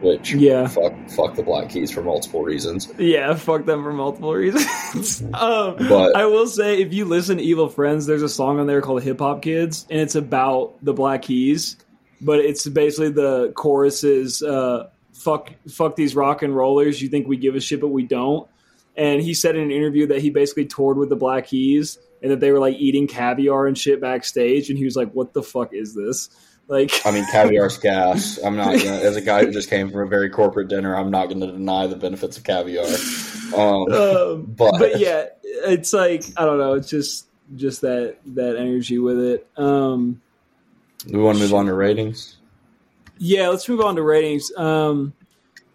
[0.00, 2.88] which yeah, fuck, fuck the Black Keys for multiple reasons.
[2.98, 5.20] Yeah, fuck them for multiple reasons.
[5.34, 8.68] um, but I will say, if you listen to Evil Friends, there's a song on
[8.68, 11.76] there called Hip Hop Kids, and it's about the Black Keys,
[12.20, 14.40] but it's basically the choruses.
[14.40, 14.88] uh,
[15.20, 17.00] "fuck, fuck these rock and rollers.
[17.00, 18.48] You think we give a shit, but we don't."
[18.96, 22.30] And he said in an interview that he basically toured with the Black Keys and
[22.32, 25.42] that they were like eating caviar and shit backstage, and he was like, "What the
[25.42, 26.28] fuck is this?"
[26.70, 28.38] Like, I mean, caviar's gas.
[28.38, 30.94] I'm not gonna, as a guy who just came from a very corporate dinner.
[30.94, 32.86] I'm not going to deny the benefits of caviar.
[33.56, 36.74] Um, um, but but yeah, it's like I don't know.
[36.74, 39.48] It's just just that that energy with it.
[39.56, 40.22] Um,
[41.10, 42.36] we want to move on to ratings.
[43.20, 44.50] Yeah, let's move on to ratings.
[44.56, 45.12] Um,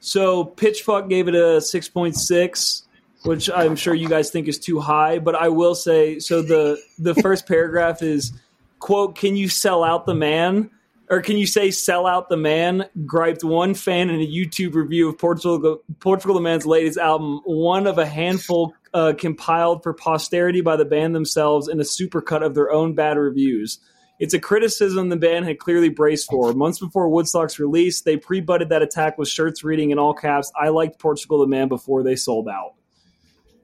[0.02, 2.86] so Pitchfork gave it a six point six
[3.26, 5.20] which I'm sure you guys think is too high.
[5.20, 8.32] But I will say, so the the first paragraph is
[8.80, 10.70] quote: "Can you sell out the man?"
[11.10, 12.86] Or can you say "sell out the man"?
[13.06, 17.88] Griped one fan in a YouTube review of Portugal Portugal the Man's latest album, one
[17.88, 22.56] of a handful uh, compiled for posterity by the band themselves in a supercut of
[22.56, 23.80] their own bad reviews.
[24.20, 26.54] It's a criticism the band had clearly braced for.
[26.54, 30.70] Months before Woodstock's release, they pre-butted that attack with shirts reading in all caps, "I
[30.70, 32.74] liked Portugal the Man" before they sold out.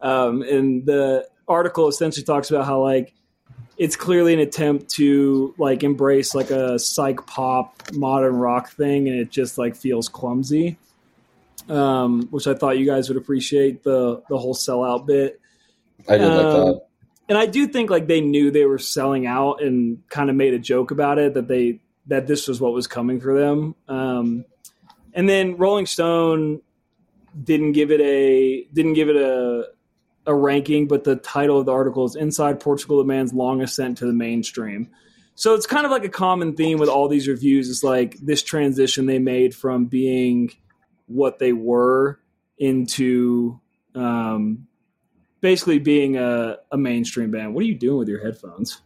[0.01, 3.13] Um, and the article essentially talks about how like
[3.77, 9.19] it's clearly an attempt to like embrace like a psych pop modern rock thing, and
[9.19, 10.77] it just like feels clumsy.
[11.69, 15.39] Um, which I thought you guys would appreciate the the whole sellout bit.
[16.09, 16.81] I did um, like that.
[17.31, 20.53] And I do think like they knew they were selling out and kind of made
[20.53, 23.73] a joke about it that they that this was what was coming for them.
[23.87, 24.43] Um,
[25.13, 26.61] and then Rolling Stone
[27.41, 29.69] didn't give it a didn't give it a
[30.25, 33.99] a ranking, but the title of the article is Inside Portugal the Man's Long Ascent
[33.99, 34.89] to the Mainstream.
[35.35, 37.69] So it's kind of like a common theme with all these reviews.
[37.69, 40.51] It's like this transition they made from being
[41.05, 42.19] what they were
[42.57, 43.61] into
[43.95, 44.67] um,
[45.41, 47.53] basically being a, a mainstream band.
[47.53, 48.81] What are you doing with your headphones?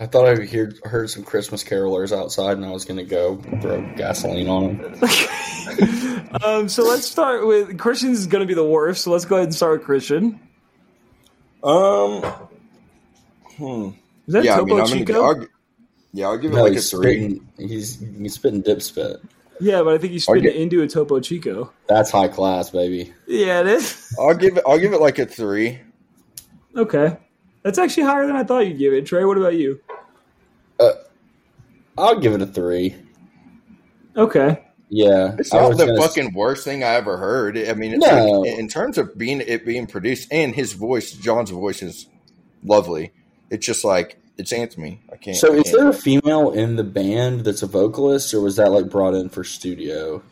[0.00, 3.36] I thought I heard, heard some Christmas carolers outside, and I was going to go
[3.60, 6.28] throw gasoline on them.
[6.42, 9.04] um, so let's start with Christian's is going to be the worst.
[9.04, 10.40] So let's go ahead and start with Christian.
[11.62, 12.22] Um,
[13.58, 13.90] hmm.
[14.26, 15.22] Is that yeah, Topo I mean, Chico?
[15.22, 15.46] I'll,
[16.14, 17.36] yeah, I'll give it no, like a three.
[17.36, 19.20] Spitting, he's he's spitting dip spit.
[19.60, 21.72] Yeah, but I think he's spitting it into a Topo Chico.
[21.86, 23.12] That's high class, baby.
[23.26, 24.14] Yeah, it is.
[24.18, 24.64] I'll give it.
[24.66, 25.80] I'll give it like a three.
[26.76, 27.16] Okay,
[27.62, 29.06] that's actually higher than I thought you'd give it.
[29.06, 29.80] Trey, what about you?
[30.78, 30.92] Uh,
[31.98, 32.96] I'll give it a three.
[34.16, 34.64] Okay.
[34.88, 37.56] Yeah, it's not the fucking worst thing I ever heard.
[37.56, 38.40] I mean, no.
[38.40, 42.06] like, in terms of being it being produced and his voice, John's voice is
[42.64, 43.12] lovely.
[43.50, 45.00] It's just like it's Anthony.
[45.12, 45.36] I can't.
[45.36, 45.76] So, I is can't.
[45.76, 49.28] there a female in the band that's a vocalist, or was that like brought in
[49.28, 50.22] for studio?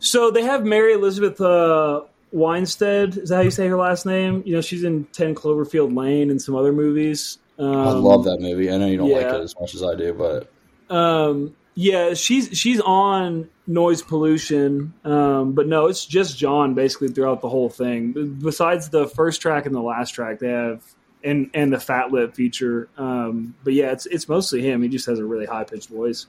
[0.00, 2.02] So they have Mary Elizabeth uh,
[2.32, 3.16] Winstead.
[3.18, 4.42] Is that how you say her last name?
[4.44, 7.38] You know, she's in Ten Cloverfield Lane and some other movies.
[7.58, 8.70] Um, I love that movie.
[8.72, 10.50] I know you don't like it as much as I do, but
[10.92, 17.40] Um, yeah, she's she's on noise pollution, um, but no, it's just John basically throughout
[17.40, 18.38] the whole thing.
[18.42, 20.82] Besides the first track and the last track, they have
[21.24, 22.88] and and the fat lip feature.
[22.96, 24.82] Um, but yeah, it's it's mostly him.
[24.82, 26.26] He just has a really high pitched voice.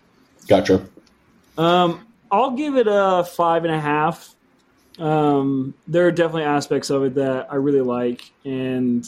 [0.48, 0.86] gotcha.
[1.58, 4.36] Um, I'll give it a five and a half.
[5.00, 9.06] Um, there are definitely aspects of it that I really like, and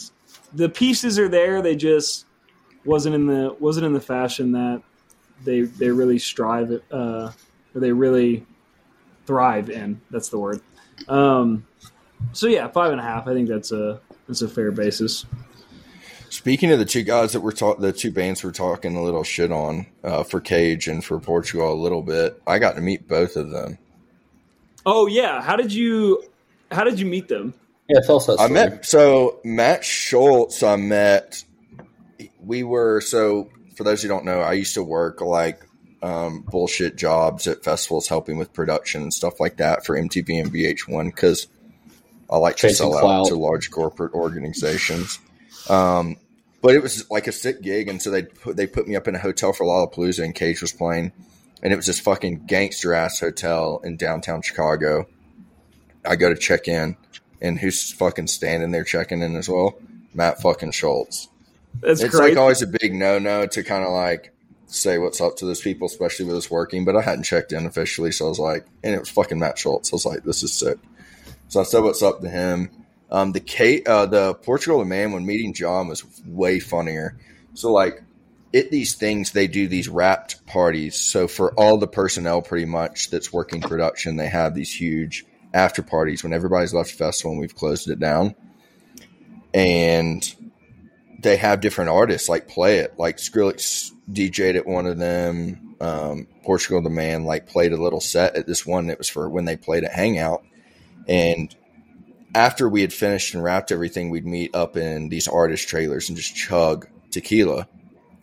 [0.52, 1.62] the pieces are there.
[1.62, 2.26] They just
[2.84, 4.82] wasn't in the wasn't in the fashion that
[5.44, 7.32] they they really strive at, uh,
[7.74, 8.46] or they really
[9.26, 10.00] thrive in.
[10.10, 10.60] That's the word.
[11.08, 11.66] Um,
[12.32, 13.26] so yeah, five and a half.
[13.26, 15.26] I think that's a that's a fair basis.
[16.30, 19.24] Speaking of the two guys that we're talking, the two bands we're talking a little
[19.24, 22.40] shit on uh, for Cage and for Portugal a little bit.
[22.46, 23.78] I got to meet both of them.
[24.84, 26.22] Oh yeah, how did you
[26.70, 27.54] how did you meet them?
[27.88, 30.62] Yeah, tell us that I met so Matt Shultz.
[30.62, 31.44] I met.
[32.40, 35.60] We were so for those who don't know, I used to work like
[36.02, 40.52] um, bullshit jobs at festivals, helping with production and stuff like that for MTV and
[40.52, 41.48] VH1 because
[42.30, 43.20] I like to Chasing sell clout.
[43.20, 45.18] out to large corporate organizations.
[45.68, 46.16] Um,
[46.62, 49.06] but it was like a sick gig, and so they put they put me up
[49.08, 51.12] in a hotel for Lollapalooza, and Cage was playing,
[51.62, 55.06] and it was this fucking gangster ass hotel in downtown Chicago.
[56.04, 56.96] I go to check in,
[57.40, 59.78] and who's fucking standing there checking in as well?
[60.14, 61.28] Matt fucking Shultz.
[61.80, 64.32] That's it's like always a big no no to kind of like
[64.66, 66.84] say what's up to those people, especially with us working.
[66.84, 69.58] But I hadn't checked in officially, so I was like, and it was fucking Matt
[69.58, 69.92] Shultz.
[69.92, 70.78] I was like, this is sick.
[71.48, 72.70] So I said what's up to him.
[73.10, 77.16] Um, the K, uh, the Portugal the man when meeting John was way funnier.
[77.54, 78.02] So like
[78.54, 81.00] at these things they do these wrapped parties.
[81.00, 85.82] So for all the personnel pretty much that's working production, they have these huge after
[85.82, 88.34] parties when everybody's left the festival and we've closed it down.
[89.54, 90.34] And
[91.20, 92.98] they have different artists like play it.
[92.98, 95.76] Like Skrillex DJ'd at one of them.
[95.80, 99.28] Um, Portugal the man like played a little set at this one that was for
[99.28, 100.44] when they played at Hangout.
[101.08, 101.54] And
[102.34, 106.16] after we had finished and wrapped everything, we'd meet up in these artist trailers and
[106.16, 107.68] just chug tequila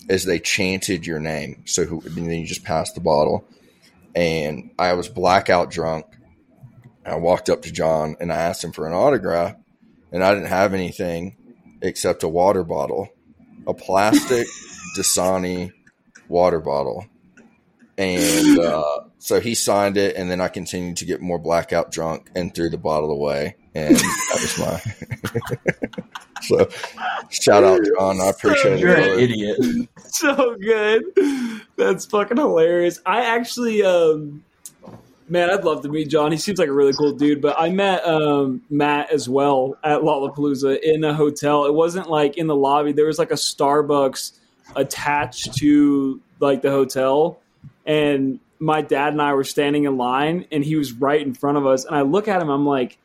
[0.10, 1.64] as they chanted your name.
[1.66, 3.45] So who, and then you just pass the bottle.
[4.16, 6.06] And I was blackout drunk.
[7.06, 9.56] I walked up to John and I asked him for an autograph,
[10.12, 11.36] and I didn't have anything
[11.82, 13.10] except a water bottle,
[13.68, 14.47] a plastic
[14.97, 15.72] Dasani
[16.28, 17.06] water bottle.
[17.97, 22.30] And uh, so he signed it, and then I continued to get more blackout drunk
[22.36, 23.55] and threw the bottle away.
[23.74, 26.01] And that was my.
[26.41, 26.67] so
[27.30, 28.19] shout out, John.
[28.19, 29.19] I appreciate You're an it.
[29.19, 29.89] idiot.
[30.07, 31.05] so good.
[31.78, 32.99] That's fucking hilarious.
[33.05, 34.43] I actually, um,
[35.30, 36.34] man, I'd love to meet John.
[36.34, 37.41] He seems like a really cool dude.
[37.41, 41.63] But I met um, Matt as well at Lollapalooza in a hotel.
[41.65, 42.91] It wasn't like in the lobby.
[42.91, 44.34] There was like a Starbucks
[44.76, 47.39] attached to like the hotel,
[47.86, 51.58] and my dad and I were standing in line, and he was right in front
[51.58, 51.86] of us.
[51.86, 52.97] And I look at him, I'm like,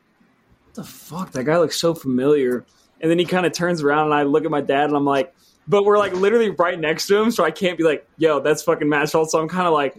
[0.65, 1.31] "What the fuck?
[1.31, 2.65] That guy looks so familiar."
[3.01, 5.05] And then he kind of turns around, and I look at my dad, and I'm
[5.05, 5.33] like
[5.67, 8.63] but we're like literally right next to him, so I can't be like, "Yo, that's
[8.63, 9.95] fucking Matt Shultz." So I'm kind of like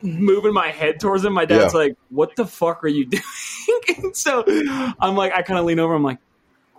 [0.00, 1.34] moving my head towards him.
[1.34, 1.80] My dad's Yeah.
[1.80, 3.22] like, "What the fuck are you doing?"
[3.98, 4.42] and so
[4.98, 5.92] I'm like, I kind of lean over.
[5.94, 6.16] I'm like,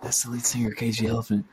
[0.02, 1.46] "That's the lead singer, Cage Elephant."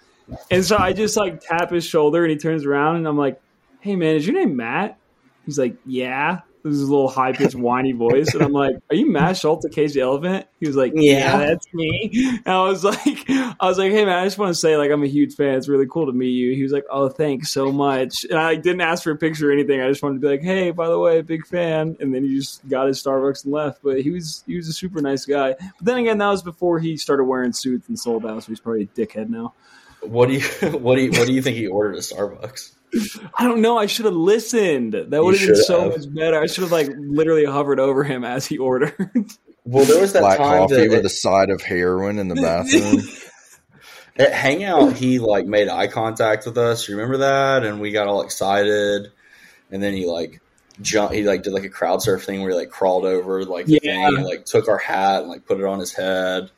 [0.50, 3.40] And so I just like tap his shoulder, and he turns around, and I'm like,
[3.82, 4.98] "Hey, man, is your name Matt?"
[5.46, 9.10] He's like, "Yeah." This a little high pitched, whiny voice, and I'm like, "Are you
[9.10, 11.38] Matt Shultz of Cage Elephant?" He was like, Yeah.
[11.38, 12.12] that's me."
[12.46, 13.00] And I was like,
[13.30, 15.56] "I was like, hey man, I just want to say like I'm a huge fan.
[15.56, 18.56] It's really cool to meet you." He was like, "Oh, thanks so much." And I
[18.56, 19.82] didn't ask for a picture or anything.
[19.82, 22.36] I just wanted to be like, "Hey, by the way, big fan." And then he
[22.36, 23.82] just got his Starbucks and left.
[23.84, 25.56] But he was he was a super nice guy.
[25.60, 28.60] But then again, that was before he started wearing suits and sold out, so he's
[28.60, 29.54] probably a dickhead now.
[30.02, 30.42] What do you
[30.80, 32.74] what do you what do you think he ordered at Starbucks?
[33.38, 33.78] I don't know.
[33.78, 34.94] I should have listened.
[34.94, 35.98] That would have been so have.
[35.98, 36.40] much better.
[36.42, 38.96] I should have like literally hovered over him as he ordered.
[39.64, 42.36] Well, there was that Black time coffee that with a side of heroin in the
[42.42, 43.04] bathroom.
[44.18, 46.88] at Hangout he like made eye contact with us.
[46.90, 47.64] You remember that?
[47.64, 49.12] And we got all excited.
[49.72, 50.42] And then he like
[50.82, 51.14] jumped.
[51.14, 53.80] He like did like a crowd surf thing where he like crawled over like the
[53.84, 54.08] Yeah.
[54.10, 56.50] thing and like took our hat and like put it on his head.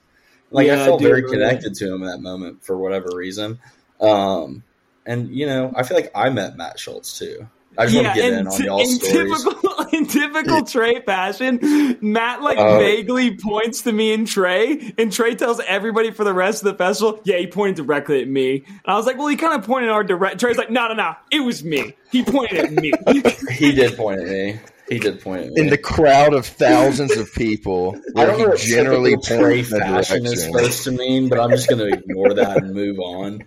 [0.49, 3.09] Like Yeah, I felt I very remember connected to him in that moment for whatever
[3.13, 3.59] reason.
[3.99, 4.63] Um,
[5.05, 7.47] and you know, I feel like I met Matt Shultz too.
[7.75, 9.43] I just want to get in on t- y'all's in stories.
[9.43, 15.11] typical in typical Trey fashion, Matt like Uh, vaguely points to me and Trey, and
[15.11, 18.63] Trey tells everybody for the rest of the festival, "Yeah, he pointed directly at me."
[18.67, 20.87] And I was like, "Well, he kind of pointed in our direct." Trey's like, "No,
[20.87, 21.95] no, no, it was me.
[22.11, 22.91] He pointed at me."
[23.51, 24.59] he did point at me.
[24.89, 25.61] He did point at me.
[25.61, 27.99] in the crowd of thousands of people.
[28.15, 31.79] I don't know what generally Trey fashion is supposed to mean, but I'm just going
[31.79, 33.41] to ignore that and move on.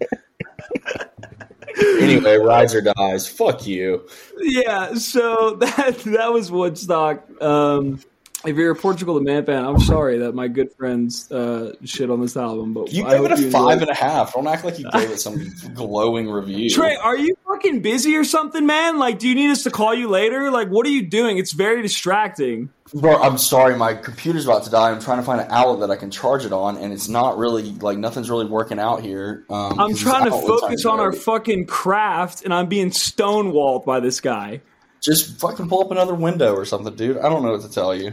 [1.77, 3.29] Anyway, rides or dies.
[3.29, 4.09] Fuck you.
[4.39, 7.43] Yeah, so that that was Woodstock.
[7.43, 8.01] Um,
[8.45, 12.11] if you're a Portugal the Man fan, I'm sorry that my good friends uh, shit
[12.11, 14.35] on this album, but you gave it a five and a half.
[14.35, 16.71] Don't act like you gave it some glowing review.
[16.71, 18.99] Trey, are you fucking busy or something, man?
[18.99, 20.51] Like, do you need us to call you later?
[20.51, 21.39] Like, what are you doing?
[21.39, 22.71] It's very distracting.
[22.95, 24.91] Bro, I'm sorry, my computer's about to die.
[24.91, 27.37] I'm trying to find an outlet that I can charge it on, and it's not
[27.37, 29.45] really like nothing's really working out here.
[29.51, 34.21] Um, I'm trying to focus on our fucking craft, and I'm being stonewalled by this
[34.21, 34.61] guy.
[35.01, 37.19] Just fucking pull up another window or something, dude.
[37.19, 38.13] I don't know what to tell you.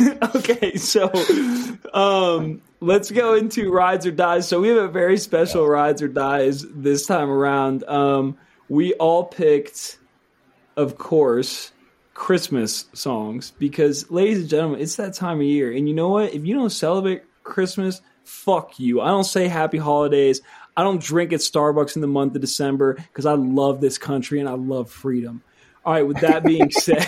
[0.34, 1.10] okay, so
[1.94, 4.46] um, let's go into rides or dies.
[4.46, 7.82] So we have a very special rides or dies this time around.
[7.84, 8.36] Um,
[8.68, 9.98] we all picked,
[10.76, 11.72] of course,
[12.16, 15.70] Christmas songs because, ladies and gentlemen, it's that time of year.
[15.70, 16.32] And you know what?
[16.32, 19.02] If you don't celebrate Christmas, fuck you.
[19.02, 20.40] I don't say happy holidays.
[20.78, 24.40] I don't drink at Starbucks in the month of December because I love this country
[24.40, 25.42] and I love freedom.
[25.84, 27.06] All right, with that being said.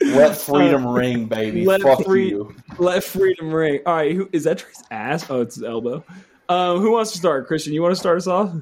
[0.00, 1.66] Let freedom uh, ring, baby.
[1.66, 2.54] Let Fuck free, you.
[2.78, 3.80] Let freedom ring.
[3.86, 4.58] All right, who is that?
[4.58, 5.28] Trey's ass?
[5.28, 6.04] Oh, it's his elbow.
[6.48, 7.48] Um, who wants to start?
[7.48, 8.52] Christian, you want to start us off?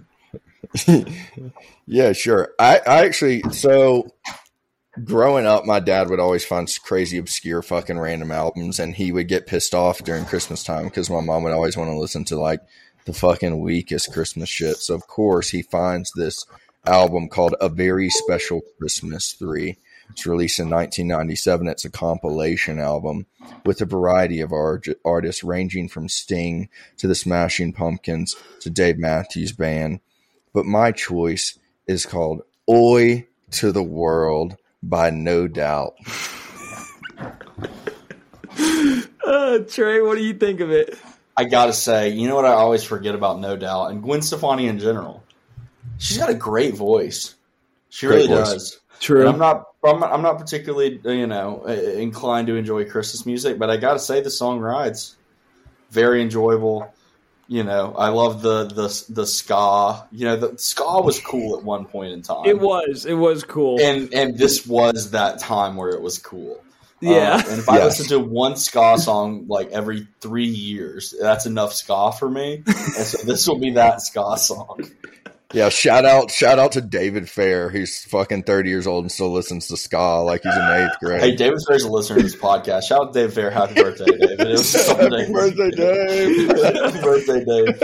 [1.87, 2.55] yeah, sure.
[2.59, 4.11] I, I actually so
[5.05, 9.29] growing up, my dad would always find crazy, obscure, fucking random albums, and he would
[9.29, 12.37] get pissed off during Christmas time because my mom would always want to listen to
[12.39, 12.61] like
[13.05, 14.79] the fucking weakest Christmas shit.
[14.79, 16.45] So of course he finds this
[16.85, 19.77] album called A Very Special Christmas Three
[20.11, 21.69] it's released in 1997.
[21.69, 23.27] It's a compilation album
[23.65, 26.69] with a variety of art- artists, ranging from Sting
[26.99, 30.01] to the Smashing Pumpkins to Dave Matthews Band.
[30.53, 34.57] But my choice is called Oi to the World
[34.89, 35.97] by No Doubt.
[39.27, 40.99] uh, Trey, what do you think of it?
[41.37, 44.67] I gotta say, you know what I always forget about No Doubt and Gwen Stefani
[44.69, 45.23] in general.
[45.99, 47.35] She's got a great voice.
[47.91, 48.53] She great really voice.
[48.53, 48.81] does.
[49.01, 49.21] True.
[49.21, 49.65] And I'm not.
[49.85, 53.99] I'm, I'm not particularly, you know, inclined to enjoy Christmas music, but I got to
[53.99, 55.17] say the song rides.
[55.91, 56.93] Very enjoyable.
[57.49, 60.07] You know, I love the the the ska.
[60.11, 62.47] You know, the ska was cool at one point in time.
[62.47, 63.07] It was.
[63.07, 63.81] It was cool.
[63.81, 66.61] And and this was that time where it was cool.
[67.01, 67.35] Yeah.
[67.35, 68.01] Um, and if I yes.
[68.01, 72.63] listen to one ska song like every three years, that's enough ska for me.
[72.67, 74.91] and so this will be that ska song.
[75.53, 77.71] Yeah, shout out, shout out to David Fair.
[77.71, 81.21] He's fucking thirty years old and still listens to ska like he's in eighth grade.
[81.21, 82.85] Hey, David Fair's a listener to this podcast.
[82.85, 83.51] Shout out to David Fair.
[83.51, 84.41] Happy birthday, David!
[84.41, 86.49] It was Happy birthday, Dave!
[86.49, 87.81] Happy birthday, Dave!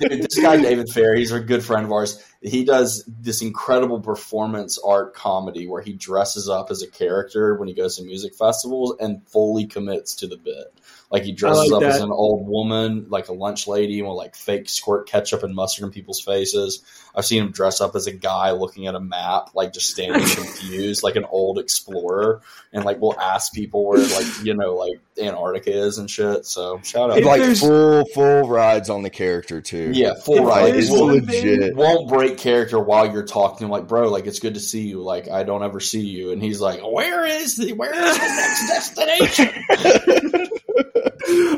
[0.00, 2.22] Dude, this guy David Fair, he's a good friend of ours.
[2.42, 7.68] He does this incredible performance art comedy where he dresses up as a character when
[7.68, 10.74] he goes to music festivals and fully commits to the bit.
[11.10, 11.96] Like he dresses like up that.
[11.96, 15.54] as an old woman, like a lunch lady, and will like fake squirt ketchup and
[15.54, 16.82] mustard in people's faces.
[17.14, 20.20] I've seen him dress up as a guy looking at a map, like just standing
[20.26, 22.42] confused, like an old explorer,
[22.72, 26.46] and like will ask people where like you know like Antarctica is and shit.
[26.46, 29.92] So shout out, like full full rides on the character too.
[29.94, 30.90] Yeah, full rides.
[30.90, 31.76] legit.
[31.76, 34.88] Won't break character while you're talking to him, like bro, like it's good to see
[34.88, 35.00] you.
[35.00, 38.24] Like I don't ever see you, and he's like, where is the where is the
[38.24, 40.40] next destination?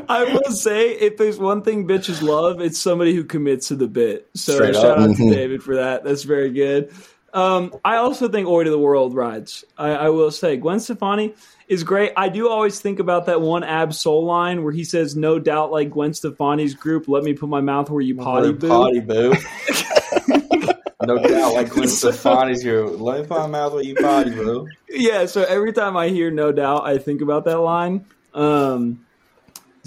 [0.08, 3.88] I will say, if there's one thing bitches love, it's somebody who commits to the
[3.88, 4.28] bit.
[4.34, 4.98] So Straight shout up.
[4.98, 5.30] out mm-hmm.
[5.30, 6.04] to David for that.
[6.04, 6.92] That's very good.
[7.36, 9.62] Um, I also think Oi to the World rides.
[9.76, 11.34] I, I, will say Gwen Stefani
[11.68, 12.12] is great.
[12.16, 15.90] I do always think about that one Ab-Soul line where he says, "No doubt, like
[15.90, 19.34] Gwen Stefani's group, let me put my mouth where you potty boo." Potty boo.
[21.02, 24.66] no doubt, like Gwen Stefani's group, let me put my mouth where you potty boo.
[24.88, 25.26] Yeah.
[25.26, 28.06] So every time I hear "No doubt," I think about that line.
[28.32, 29.05] Um,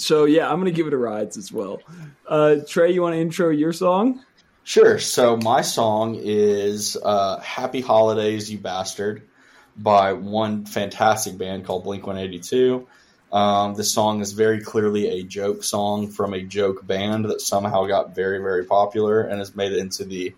[0.02, 1.82] so yeah, I'm gonna give it a rides as well.
[2.28, 4.24] Uh, Trey, you want to intro your song?
[4.64, 5.00] Sure.
[5.00, 9.24] So my song is uh, "Happy Holidays, You Bastard"
[9.76, 12.88] by one fantastic band called Blink 182.
[13.32, 17.86] Um, this song is very clearly a joke song from a joke band that somehow
[17.86, 20.34] got very, very popular and has made it into the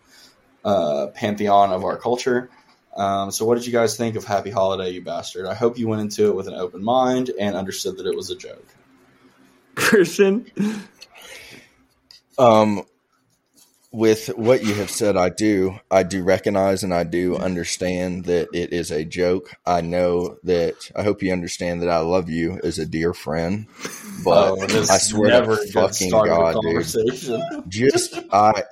[0.65, 2.49] uh, pantheon of our culture.
[2.95, 5.45] Um, so, what did you guys think of Happy Holiday, You Bastard?
[5.45, 8.29] I hope you went into it with an open mind and understood that it was
[8.29, 8.67] a joke.
[9.75, 10.45] Christian?
[12.37, 12.83] Um,
[13.93, 18.47] with what you have said, I do, I do recognize and I do understand that
[18.53, 19.51] it is a joke.
[19.65, 20.89] I know that.
[20.95, 23.67] I hope you understand that I love you as a dear friend,
[24.23, 26.85] but oh, I swear to fucking God, dude,
[27.67, 28.63] just I,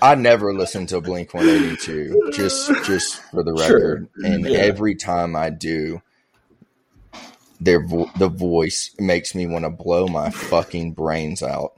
[0.00, 2.30] I never listen to Blink One Eighty Two.
[2.32, 4.26] Just, just for the record, sure.
[4.32, 4.58] and yeah.
[4.58, 6.00] every time I do,
[7.60, 11.72] their vo- the voice makes me want to blow my fucking brains out.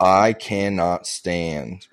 [0.00, 1.86] I cannot stand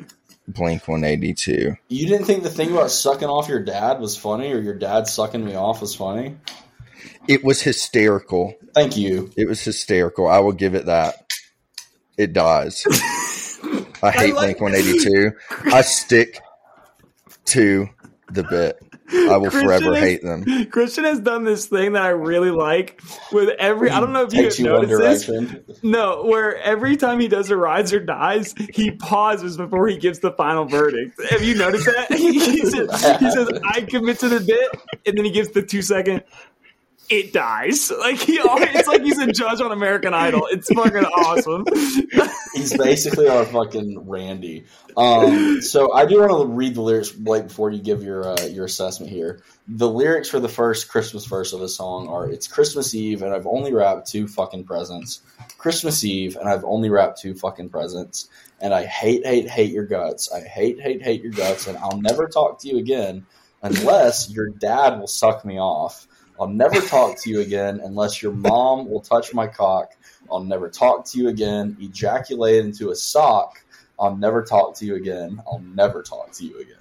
[0.48, 1.76] Blink 182.
[1.88, 5.08] You didn't think the thing about sucking off your dad was funny, or your dad
[5.08, 6.36] sucking me off was funny?
[7.28, 8.56] It was hysterical.
[8.74, 9.32] Thank you.
[9.38, 10.28] It was hysterical.
[10.28, 11.32] I will give it that.
[12.18, 12.86] It does.
[14.04, 15.32] I hate like- Blink 182.
[15.74, 16.40] I stick
[17.46, 17.88] to
[18.32, 18.80] the bit.
[19.14, 20.66] I will Christian forever is- hate them.
[20.68, 23.02] Christian has done this thing that I really like
[23.32, 23.90] with every.
[23.90, 25.84] I don't know if you have noticed this.
[25.84, 30.20] No, where every time he does a rise or dies, he pauses before he gives
[30.20, 31.20] the final verdict.
[31.30, 32.12] Have you noticed that?
[32.18, 35.82] he, says, he says, "I commit to the bit," and then he gives the two
[35.82, 36.24] second.
[37.12, 37.92] It dies.
[37.92, 40.48] Like he it's like he's a judge on American Idol.
[40.50, 41.66] It's fucking awesome.
[42.54, 44.66] He's basically our fucking Randy.
[44.96, 48.46] Um, so I do want to read the lyrics, Blake, before you give your uh,
[48.46, 49.42] your assessment here.
[49.68, 53.34] The lyrics for the first Christmas verse of the song are: "It's Christmas Eve and
[53.34, 55.22] I've only wrapped two fucking presents.
[55.58, 58.30] Christmas Eve and I've only wrapped two fucking presents.
[58.62, 60.32] And I hate, hate, hate your guts.
[60.32, 61.68] I hate, hate, hate your guts.
[61.68, 63.26] And I'll never talk to you again
[63.62, 66.08] unless your dad will suck me off.
[66.42, 69.92] I'll never talk to you again unless your mom will touch my cock.
[70.32, 71.78] I'll never talk to you again.
[71.80, 73.64] Ejaculate into a sock.
[74.00, 75.40] I'll never talk to you again.
[75.46, 76.81] I'll never talk to you again.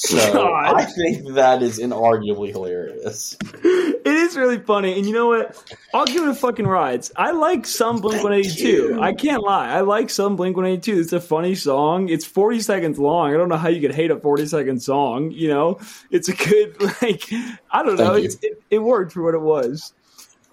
[0.00, 0.76] So God.
[0.76, 3.36] I think that is inarguably hilarious.
[3.42, 5.60] It is really funny, and you know what?
[5.92, 7.10] I'll give it a fucking rides.
[7.16, 8.98] I like some Blink One Eighty Two.
[9.02, 9.68] I can't lie.
[9.70, 11.00] I like some Blink One Eighty Two.
[11.00, 12.08] It's a funny song.
[12.10, 13.34] It's forty seconds long.
[13.34, 15.32] I don't know how you could hate a forty second song.
[15.32, 15.80] You know,
[16.12, 17.24] it's a good like.
[17.72, 18.14] I don't know.
[18.14, 18.44] Thank.
[18.44, 19.92] It, it worked for what it was.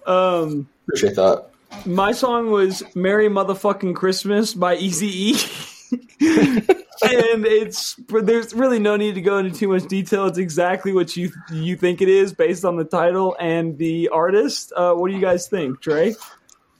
[0.06, 1.50] Um, Appreciate that.
[1.84, 6.66] my song was "Merry Motherfucking Christmas" by Easy E.
[7.02, 10.26] and it's there's really no need to go into too much detail.
[10.26, 14.72] It's exactly what you you think it is based on the title and the artist.
[14.76, 16.14] Uh, what do you guys think, Trey?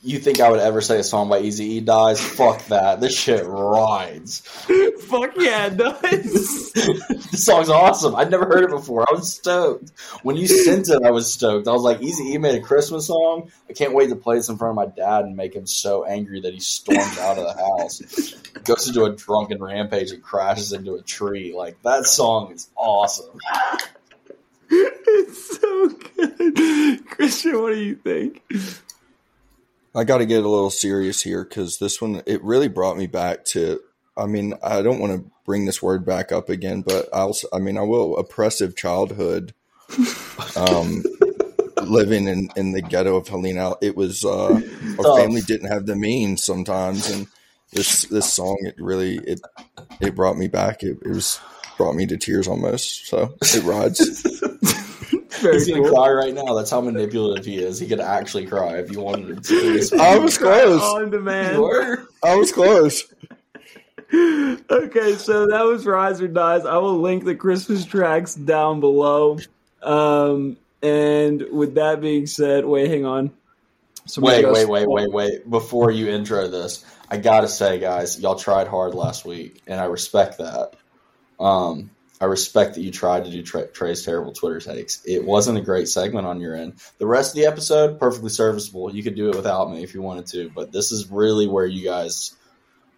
[0.02, 2.20] You think I would ever say a song by Easy E dies?
[2.20, 3.00] Fuck that.
[3.00, 4.40] This shit rides.
[5.08, 6.72] Fuck yeah, it does.
[6.72, 8.14] this song's awesome.
[8.14, 9.04] I'd never heard it before.
[9.08, 9.90] I was stoked.
[10.22, 11.66] When you sent it, I was stoked.
[11.66, 13.50] I was like, Easy E made a Christmas song.
[13.68, 16.04] I can't wait to play this in front of my dad and make him so
[16.04, 18.00] angry that he storms out of the house,
[18.64, 21.52] goes into a drunken rampage, and crashes into a tree.
[21.56, 23.40] Like, that song is awesome.
[24.70, 27.06] it's so good.
[27.06, 28.42] Christian, what do you think?
[29.96, 33.06] I got to get a little serious here because this one it really brought me
[33.06, 33.80] back to.
[34.14, 37.34] I mean, I don't want to bring this word back up again, but I'll.
[37.50, 38.18] I mean, I will.
[38.18, 39.54] Oppressive childhood,
[40.56, 41.02] um,
[41.82, 43.72] living in in the ghetto of Helena.
[43.80, 44.60] It was uh,
[44.98, 47.26] our family didn't have the means sometimes, and
[47.72, 49.40] this this song it really it
[50.00, 50.82] it brought me back.
[50.82, 51.40] It, it was
[51.78, 53.06] brought me to tears almost.
[53.06, 54.42] So it rides.
[55.40, 55.90] Very He's gonna cool.
[55.92, 56.54] cry right now.
[56.54, 57.78] That's how manipulative he is.
[57.78, 59.96] He could actually cry if you wanted him to.
[60.00, 60.82] I was close.
[60.82, 61.56] On demand.
[61.56, 62.08] You were?
[62.24, 63.04] I was close.
[64.14, 66.64] okay, so that was Rise or Dies.
[66.64, 69.38] I will link the Christmas tracks down below.
[69.82, 73.32] Um, and with that being said, wait, hang on.
[74.06, 75.50] Somebody Wait, wait, wait, wait, wait.
[75.50, 79.84] Before you intro this, I gotta say, guys, y'all tried hard last week, and I
[79.86, 80.74] respect that.
[81.40, 81.90] Um,
[82.20, 85.04] I respect that you tried to do Trey, Trey's terrible Twitter takes.
[85.04, 86.74] It wasn't a great segment on your end.
[86.98, 88.94] The rest of the episode, perfectly serviceable.
[88.94, 91.66] You could do it without me if you wanted to, but this is really where
[91.66, 92.34] you guys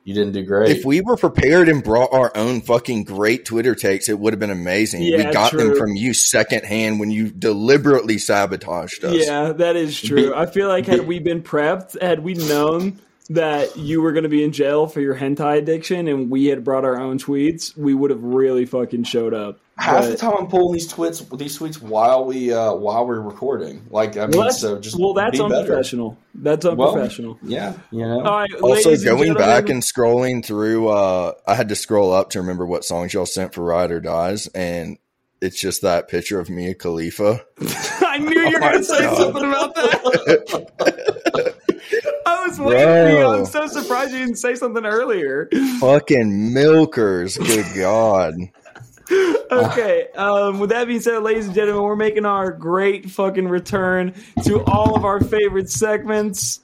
[0.09, 0.75] you didn't do great.
[0.75, 4.41] If we were prepared and brought our own fucking great Twitter takes, it would have
[4.41, 5.03] been amazing.
[5.03, 9.27] Yeah, we got them from you secondhand when you deliberately sabotaged us.
[9.27, 10.35] Yeah, that is true.
[10.35, 13.01] I feel like had we been prepped, had we known
[13.31, 16.65] that you were going to be in jail for your hentai addiction and we had
[16.65, 19.61] brought our own tweets, we would have really fucking showed up.
[19.77, 23.21] Half But- the time I'm pulling these tweets, these tweets while we uh, while we're
[23.21, 23.87] recording.
[23.91, 25.55] Like I mean, well, so just well, that's be better.
[25.61, 26.19] unprofessional.
[26.35, 27.39] That's Well, unprofessional.
[27.43, 28.21] Yeah, you know.
[28.25, 32.13] All right, Also, ladies and going back and scrolling through, uh, I had to scroll
[32.13, 34.99] up to remember what songs y'all sent for Ride or Dies, and
[35.41, 37.41] it's just that picture of Mia Khalifa.
[38.01, 39.17] I knew you were Oh going to say God.
[39.17, 41.15] something about that.
[42.49, 43.17] I was waiting for you.
[43.19, 43.39] Bro.
[43.41, 45.51] I'm so surprised you didn't say something earlier.
[45.81, 48.37] Fucking milkers, good God.
[49.51, 50.09] Okay.
[50.17, 54.65] Um, with that being said, ladies and gentlemen, we're making our great fucking return to
[54.65, 56.61] all of our favorite segments.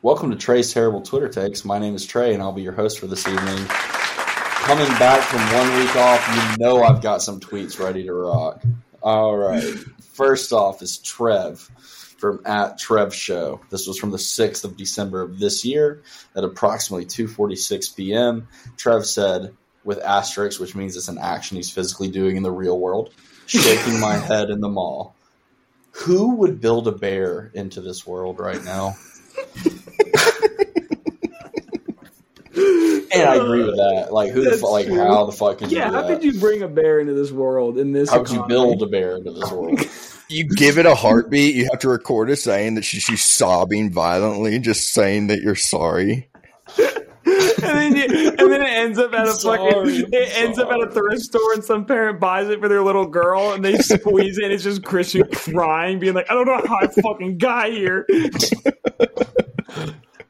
[0.00, 1.66] Welcome to Trey's Terrible Twitter Takes.
[1.66, 3.66] My name is Trey, and I'll be your host for this evening.
[3.66, 8.62] Coming back from one week off, you know I've got some tweets ready to rock.
[9.02, 9.62] All right.
[10.12, 11.58] First off is Trev
[12.18, 13.60] from at Trev Show.
[13.70, 16.02] This was from the 6th of December of this year
[16.36, 18.48] at approximately 2:46 p.m.
[18.76, 22.78] Trev said, with asterisks, which means it's an action he's physically doing in the real
[22.78, 23.12] world.
[23.46, 25.14] Shaking my head in the mall.
[25.92, 28.96] Who would build a bear into this world right now?
[33.20, 34.08] And I agree with that.
[34.12, 34.70] Like, who the fuck?
[34.70, 34.98] Like, true.
[34.98, 36.08] how the fuck can Yeah, you do how that?
[36.20, 38.10] could you bring a bear into this world in this?
[38.10, 39.80] how would you build a bear into this world?
[40.32, 41.56] You give it a heartbeat.
[41.56, 45.56] You have to record it saying that she, she's sobbing violently, just saying that you're
[45.56, 46.28] sorry.
[46.78, 46.86] and
[47.56, 50.80] then you, and then it ends up at a Sorry, fucking it ends up at
[50.80, 54.38] a thrift store and some parent buys it for their little girl and they squeeze
[54.38, 57.70] it and it's just Christian crying being like I don't know how I fucking got
[57.70, 58.06] here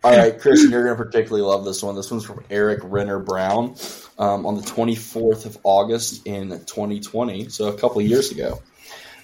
[0.02, 1.94] All right, Christian, you're going to particularly love this one.
[1.94, 3.74] This one's from Eric Renner Brown
[4.18, 8.62] um, on the 24th of August in 2020, so a couple of years ago.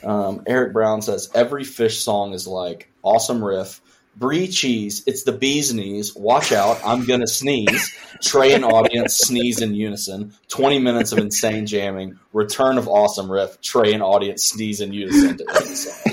[0.04, 3.80] Um, Eric Brown says, Every Phish song is like awesome riff.
[4.16, 6.14] Brie cheese, it's the bee's knees.
[6.14, 7.94] Watch out, I'm gonna sneeze.
[8.22, 10.34] Trey and audience sneeze in unison.
[10.48, 12.18] 20 minutes of insane jamming.
[12.34, 13.60] Return of awesome riff.
[13.62, 16.12] Trey and audience sneeze in unison to end the song.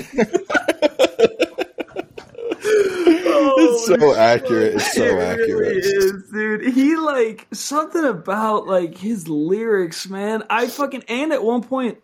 [3.56, 4.74] It's so accurate.
[4.74, 5.76] It's so It really accurate.
[5.78, 6.74] is, dude.
[6.74, 10.42] He like something about like his lyrics, man.
[10.50, 11.98] I fucking and at one point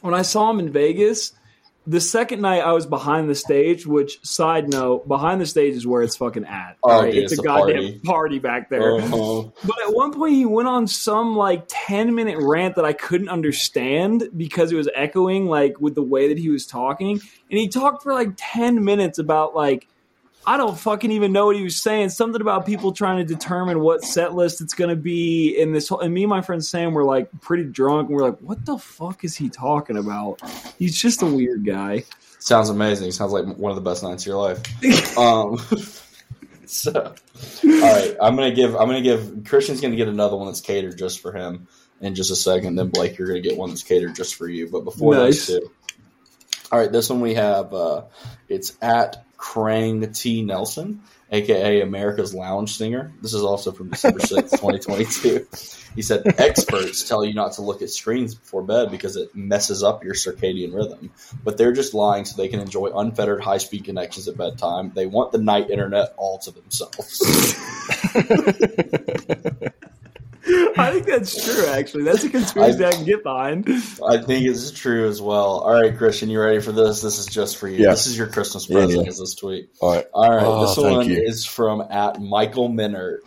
[0.00, 1.32] when I saw him in Vegas,
[1.86, 3.86] the second night I was behind the stage.
[3.86, 6.76] Which side note, behind the stage is where it's fucking at.
[6.82, 8.00] Oh, dude, it's, it's a a goddamn party.
[8.04, 8.96] party, back there.
[8.96, 9.48] Uh-huh.
[9.64, 13.30] But at one point, he went on some like 10 minute rant that I couldn't
[13.30, 17.12] understand because it was echoing like with the way that he was talking.
[17.50, 19.88] And he talked for like 10 minutes about like,
[20.48, 22.08] I don't fucking even know what he was saying.
[22.08, 25.88] Something about people trying to determine what set list it's going to be in this
[25.88, 26.00] whole.
[26.00, 28.78] And me and my friend Sam were like pretty drunk and we're like, what the
[28.78, 30.40] fuck is he talking about?
[30.78, 32.04] He's just a weird guy.
[32.38, 33.12] Sounds amazing.
[33.12, 34.62] Sounds like one of the best nights of your life.
[35.18, 35.58] Um,
[36.66, 38.74] so, all right, I'm gonna give.
[38.76, 39.42] I'm gonna give.
[39.44, 41.66] Christian's gonna get another one that's catered just for him
[42.00, 42.76] in just a second.
[42.76, 44.68] Then Blake, you're gonna get one that's catered just for you.
[44.70, 45.48] But before Nice.
[45.48, 45.70] those two,
[46.70, 47.74] all right, this one we have.
[47.74, 48.04] Uh,
[48.48, 53.12] it's at Krang T Nelson, aka America's Lounge Singer.
[53.22, 55.46] This is also from December sixth, 2022.
[55.94, 59.82] He said experts tell you not to look at screens before bed because it messes
[59.82, 61.10] up your circadian rhythm
[61.44, 64.92] but they're just lying so they can enjoy unfettered high speed connections at bedtime.
[64.94, 67.22] They want the night internet all to themselves.
[70.78, 72.04] I think that's true, actually.
[72.04, 73.68] That's a conspiracy I, can get behind.
[73.68, 75.60] I think it's true as well.
[75.60, 77.00] All right, Christian, you ready for this?
[77.02, 77.78] This is just for you.
[77.84, 77.90] Yeah.
[77.90, 79.02] This is your Christmas present.
[79.04, 79.08] yeah.
[79.08, 79.70] Is this tweet?
[79.80, 80.06] All right.
[80.12, 81.20] All right, Oh, this one you.
[81.20, 83.18] is from at Michael Minert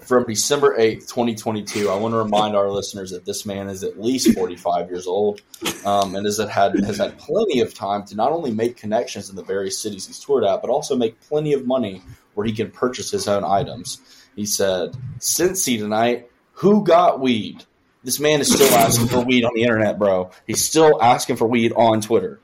[0.00, 1.88] from December eighth, twenty twenty two.
[1.88, 5.06] I want to remind our listeners that this man is at least forty five years
[5.06, 5.40] old,
[5.84, 9.36] um, and has had has had plenty of time to not only make connections in
[9.36, 12.02] the various cities he's toured at, but also make plenty of money
[12.34, 14.00] where he can purchase his own items.
[14.36, 17.64] He said, "Cincy tonight, who got weed?"
[18.02, 20.30] This man is still asking for weed on the internet, bro.
[20.46, 22.40] He's still asking for weed on Twitter.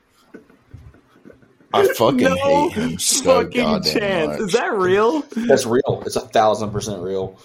[1.72, 4.28] I fucking no hate him so fucking goddamn chance.
[4.28, 4.40] much.
[4.40, 5.20] Is that real?
[5.36, 6.02] That's real.
[6.06, 7.38] It's a thousand percent real.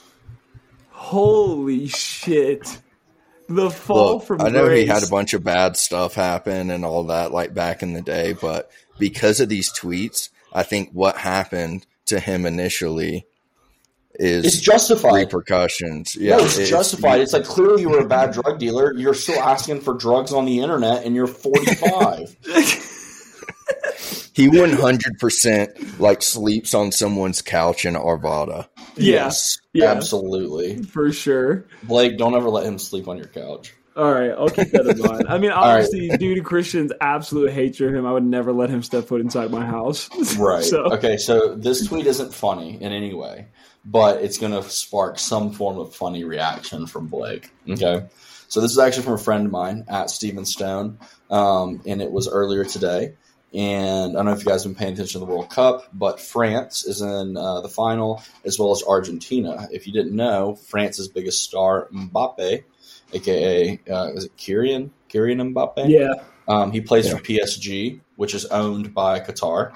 [0.90, 2.80] Holy shit.
[3.50, 6.86] The fall Look, from I know he had a bunch of bad stuff happen and
[6.86, 11.18] all that, like back in the day, but because of these tweets, I think what
[11.18, 13.26] happened to him initially
[14.22, 15.14] is It's justified.
[15.14, 16.16] repercussions.
[16.16, 17.20] Yeah, no, it's, justified.
[17.22, 18.94] It's like clearly you were a bad drug dealer.
[18.94, 22.38] You're still asking for drugs on the internet, and you're 45.
[24.34, 28.68] he one hundred percent like sleeps on someone's couch in Arvada.
[28.96, 29.92] Yes, yeah.
[29.92, 30.84] absolutely.
[30.84, 31.66] for sure.
[31.84, 33.74] Blake, don't ever let him sleep on your couch.
[33.94, 35.26] All right, I'll keep that in mind.
[35.28, 35.84] I mean, All right.
[35.84, 39.20] obviously, due to Christian's absolute hatred of him, I would never let him step foot
[39.20, 40.10] inside my house.
[40.38, 40.64] Right.
[40.64, 43.48] So, Okay, so this tweet isn't funny in any way,
[43.86, 47.52] but it's going to spark some form of funny reaction from Blake.
[47.70, 48.06] Okay.
[48.48, 52.12] So this is actually from a friend of mine at Steven Stone, um, and it
[52.12, 53.16] was earlier today.
[53.54, 55.88] And I don't know if you guys have been paying attention to the World Cup,
[55.94, 59.68] but France is in uh, the final as well as Argentina.
[59.72, 62.64] If you didn't know, France's biggest star, Mbappe,
[63.14, 65.90] aka uh, is it Kylian Kylian Mbappe?
[65.90, 66.14] yeah,
[66.48, 67.18] Um, he plays Yeah.
[67.18, 69.74] for PSG, which is owned by Qatar.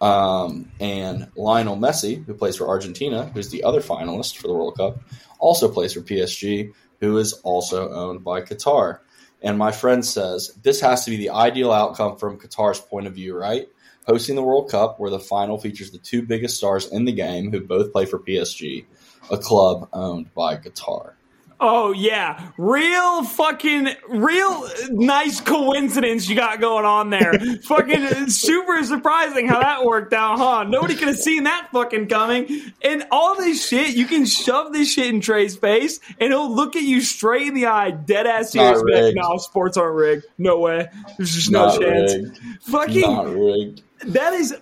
[0.00, 4.76] Um, and Lionel Messi, who plays for Argentina, who's the other finalist for the World
[4.76, 5.00] Cup,
[5.38, 8.98] also plays for PSG, who is also owned by Qatar.
[9.42, 13.14] And my friend says this has to be the ideal outcome from Qatar's point of
[13.14, 13.68] view, right?
[14.06, 17.52] Hosting the World Cup, where the final features the two biggest stars in the game,
[17.52, 18.86] who both play for PSG,
[19.30, 21.12] a club owned by Qatar.
[21.60, 27.32] Oh yeah, real fucking real nice coincidence you got going on there.
[27.64, 30.62] fucking super surprising how that worked out, huh?
[30.64, 32.48] Nobody could have seen that fucking coming.
[32.82, 36.76] And all this shit, you can shove this shit in Trey's face, and he'll look
[36.76, 38.80] at you straight in the eye, dead ass serious.
[38.88, 40.26] Like, no, sports aren't rigged.
[40.38, 40.86] No way.
[41.16, 42.14] There's just no Not chance.
[42.14, 42.38] rigged.
[42.62, 43.82] Fucking Not rigged.
[44.06, 44.54] that is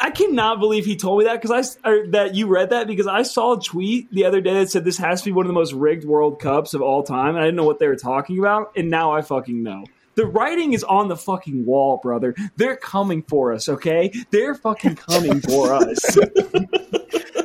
[0.00, 3.06] I cannot believe he told me that because I or that you read that because
[3.06, 5.48] I saw a tweet the other day that said this has to be one of
[5.48, 7.96] the most rigged World Cups of all time, and I didn't know what they were
[7.96, 9.84] talking about, and now I fucking know.
[10.16, 12.34] The writing is on the fucking wall, brother.
[12.56, 14.12] They're coming for us, okay?
[14.30, 16.00] They're fucking coming for us.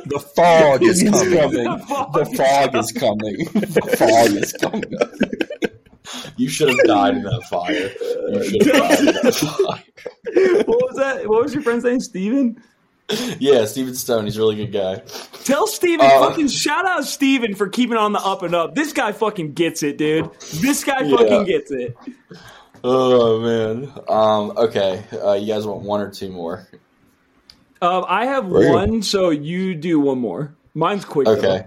[0.06, 1.38] The fog is He's coming.
[1.38, 1.64] coming.
[1.64, 3.36] The fog is coming.
[3.54, 5.70] The fog is coming.
[6.36, 7.72] You should have died in that fire.
[7.72, 9.34] You should have died in that
[9.66, 10.64] fire.
[10.66, 11.28] what was that?
[11.28, 12.00] What was your friend's name?
[12.00, 12.62] Steven?
[13.38, 14.24] Yeah, Steven Stone.
[14.24, 14.96] He's a really good guy.
[15.44, 18.74] Tell Steven, Uh, fucking shout out Steven for keeping on the up and up.
[18.74, 20.30] This guy fucking gets it, dude.
[20.54, 21.16] This guy Yeah.
[21.16, 21.96] fucking gets it.
[22.82, 23.92] Oh man.
[24.08, 24.52] Um.
[24.56, 25.02] Okay.
[25.12, 26.66] Uh, you guys want one or two more?
[27.82, 28.70] Um, I have Right.
[28.70, 30.54] one, so you do one more.
[30.74, 31.26] Mine's quick.
[31.26, 31.66] though.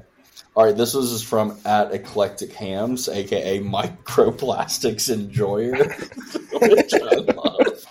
[0.58, 0.76] All right.
[0.76, 5.76] This was from at Eclectic Hams, aka Microplastics Enjoyer,
[6.54, 7.86] which I love.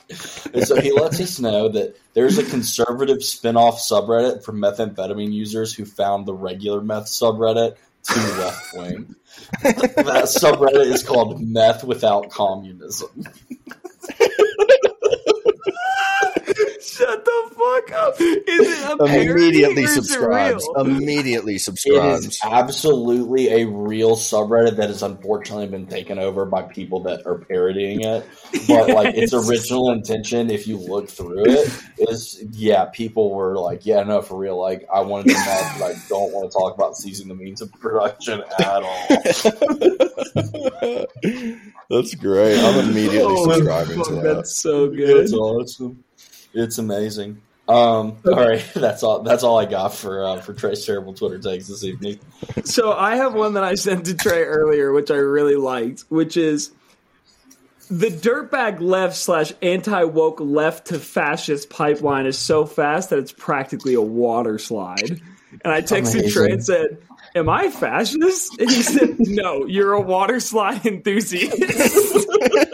[0.53, 5.73] And so he lets us know that there's a conservative spin-off subreddit for methamphetamine users
[5.73, 9.15] who found the regular meth subreddit too left wing.
[9.63, 13.11] that subreddit is called Meth Without Communism.
[16.81, 18.21] Shut the fuck up.
[18.21, 20.69] Is it a parody Immediately or is it subscribes.
[20.77, 22.41] Immediately It is subscribes.
[22.45, 28.03] absolutely a real subreddit that has unfortunately been taken over by people that are parodying
[28.03, 28.27] it.
[28.69, 33.87] But like its original intention, if you look through it, is yeah, people were like,
[33.87, 34.59] yeah, no, for real.
[34.61, 37.61] Like I wanted to know, but I don't want to talk about seizing the means
[37.61, 39.07] of production at all.
[41.89, 42.59] That's great.
[42.59, 44.23] I'm immediately Oh, subscribing fuck, to that.
[44.35, 45.25] That's so good.
[45.25, 46.03] It's awesome.
[46.53, 47.41] It's amazing.
[47.69, 49.23] Um, all right, that's all.
[49.23, 52.21] That's all I got for uh, for Trey's terrible Twitter takes this evening.
[52.65, 56.37] So I have one that I sent to Trey earlier, which I really liked, which
[56.37, 56.71] is
[57.91, 63.33] the dirtbag left slash anti woke left to fascist pipeline is so fast that it's
[63.33, 65.21] practically a water slide.
[65.65, 66.31] And I texted Amazing.
[66.31, 66.99] Trey and said,
[67.35, 68.59] Am I fascist?
[68.59, 71.53] And he said, No, you're a water slide enthusiast.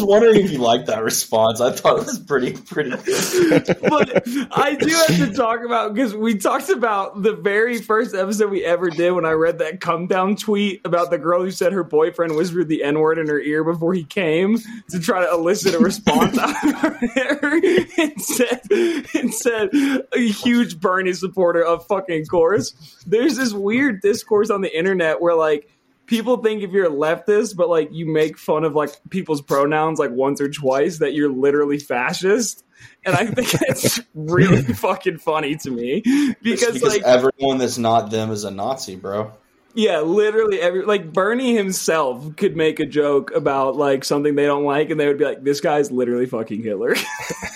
[0.00, 1.60] Was wondering if you liked that response.
[1.60, 2.90] I thought it was pretty pretty.
[2.90, 8.50] but I do have to talk about because we talked about the very first episode
[8.50, 11.72] we ever did when I read that come down tweet about the girl who said
[11.72, 15.30] her boyfriend whispered the N word in her ear before he came to try to
[15.30, 17.60] elicit a response out of her
[17.98, 19.68] and said, and said
[20.14, 22.72] a huge Bernie supporter of fucking course.
[23.06, 25.68] There's this weird discourse on the internet where like
[26.10, 29.98] people think if you're a leftist, but like you make fun of like people's pronouns
[29.98, 32.62] like once or twice, that you're literally fascist.
[33.06, 36.02] And I think it's really fucking funny to me
[36.42, 39.32] because, because like, everyone that's not them is a Nazi, bro.
[39.74, 44.64] yeah, literally every like Bernie himself could make a joke about like something they don't
[44.64, 46.94] like, and they would be like, "This guy's literally fucking Hitler."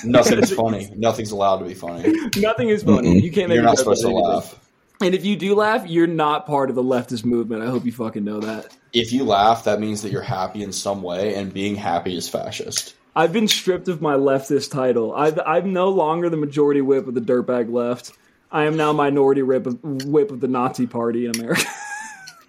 [0.05, 0.91] Nothing's funny.
[0.95, 2.13] Nothing's allowed to be funny.
[2.37, 3.19] Nothing is funny.
[3.21, 3.57] You can't make.
[3.57, 4.25] You're a not joke supposed to anything.
[4.25, 4.61] laugh.
[5.01, 7.63] And if you do laugh, you're not part of the leftist movement.
[7.63, 8.77] I hope you fucking know that.
[8.93, 12.29] If you laugh, that means that you're happy in some way, and being happy is
[12.29, 12.95] fascist.
[13.17, 15.15] I've been stripped of my leftist title.
[15.15, 18.13] I've, I'm no longer the majority whip of the dirtbag left.
[18.51, 21.65] I am now minority whip of, whip of the Nazi party in America.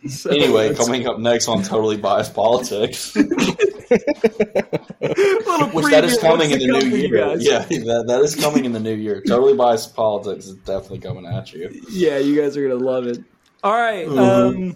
[0.08, 3.16] So Anyway, coming up next on Totally Biased Politics,
[5.58, 7.18] little which that is coming in the new year.
[7.18, 7.46] guys.
[7.46, 9.22] Yeah, that, that is coming in the new year.
[9.22, 11.70] Totally Biased Politics is definitely coming at you.
[11.90, 13.24] Yeah, you guys are gonna love it.
[13.64, 14.20] All right, Mm-hmm.
[14.70, 14.76] um,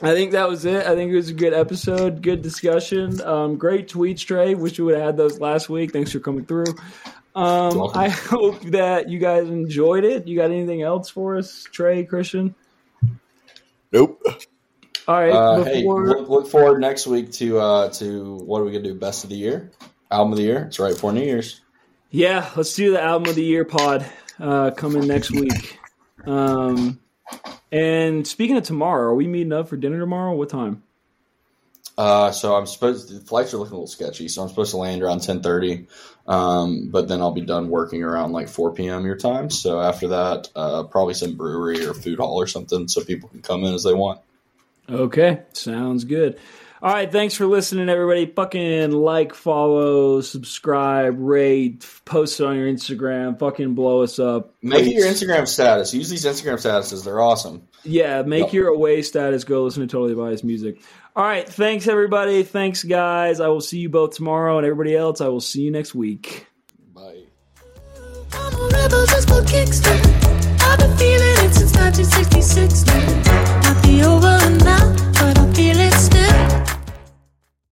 [0.00, 0.84] I think that was it.
[0.86, 4.54] I think it was a good episode, good discussion, um, great tweets, Trey.
[4.54, 5.92] Wish we would have had those last week.
[5.92, 6.64] Thanks for coming through.
[7.36, 10.26] Um, I hope that you guys enjoyed it.
[10.26, 12.54] You got anything else for us, Trey, Christian?
[13.92, 14.22] Nope.
[15.08, 18.72] All right, Uh, hey, look, look forward next week to uh, to what are we
[18.72, 18.94] gonna do?
[18.94, 19.70] Best of the year,
[20.12, 20.64] album of the year.
[20.64, 21.60] It's right before New Year's.
[22.10, 24.06] Yeah, let's do the album of the year pod
[24.38, 25.78] uh, coming next week.
[26.26, 27.00] Um,
[27.72, 30.34] and speaking of tomorrow, are we meeting up for dinner tomorrow?
[30.34, 30.82] What time?
[31.96, 34.28] Uh, so I'm supposed the flights are looking a little sketchy.
[34.28, 35.86] So I'm supposed to land around 10:30,
[36.26, 39.04] um, but then I'll be done working around like 4 p.m.
[39.04, 39.50] your time.
[39.50, 43.42] So after that, uh, probably some brewery or food hall or something, so people can
[43.42, 44.20] come in as they want.
[44.88, 46.38] Okay, sounds good.
[46.82, 48.26] All right, thanks for listening, everybody.
[48.26, 53.38] Fucking like, follow, subscribe, rate, post it on your Instagram.
[53.38, 54.52] Fucking blow us up.
[54.62, 55.94] Make it your Instagram status.
[55.94, 57.04] Use these Instagram statuses.
[57.04, 57.68] They're awesome.
[57.84, 58.52] Yeah, make yep.
[58.52, 59.44] your away status.
[59.44, 60.82] Go listen to Totally Biased music.
[61.14, 62.42] All right, thanks everybody.
[62.42, 63.38] Thanks guys.
[63.38, 65.20] I will see you both tomorrow, and everybody else.
[65.20, 66.48] I will see you next week.
[66.92, 67.26] Bye.
[68.32, 72.86] I'm a rebel just for I've been feeling it since 1966.
[72.86, 75.01] Not the over.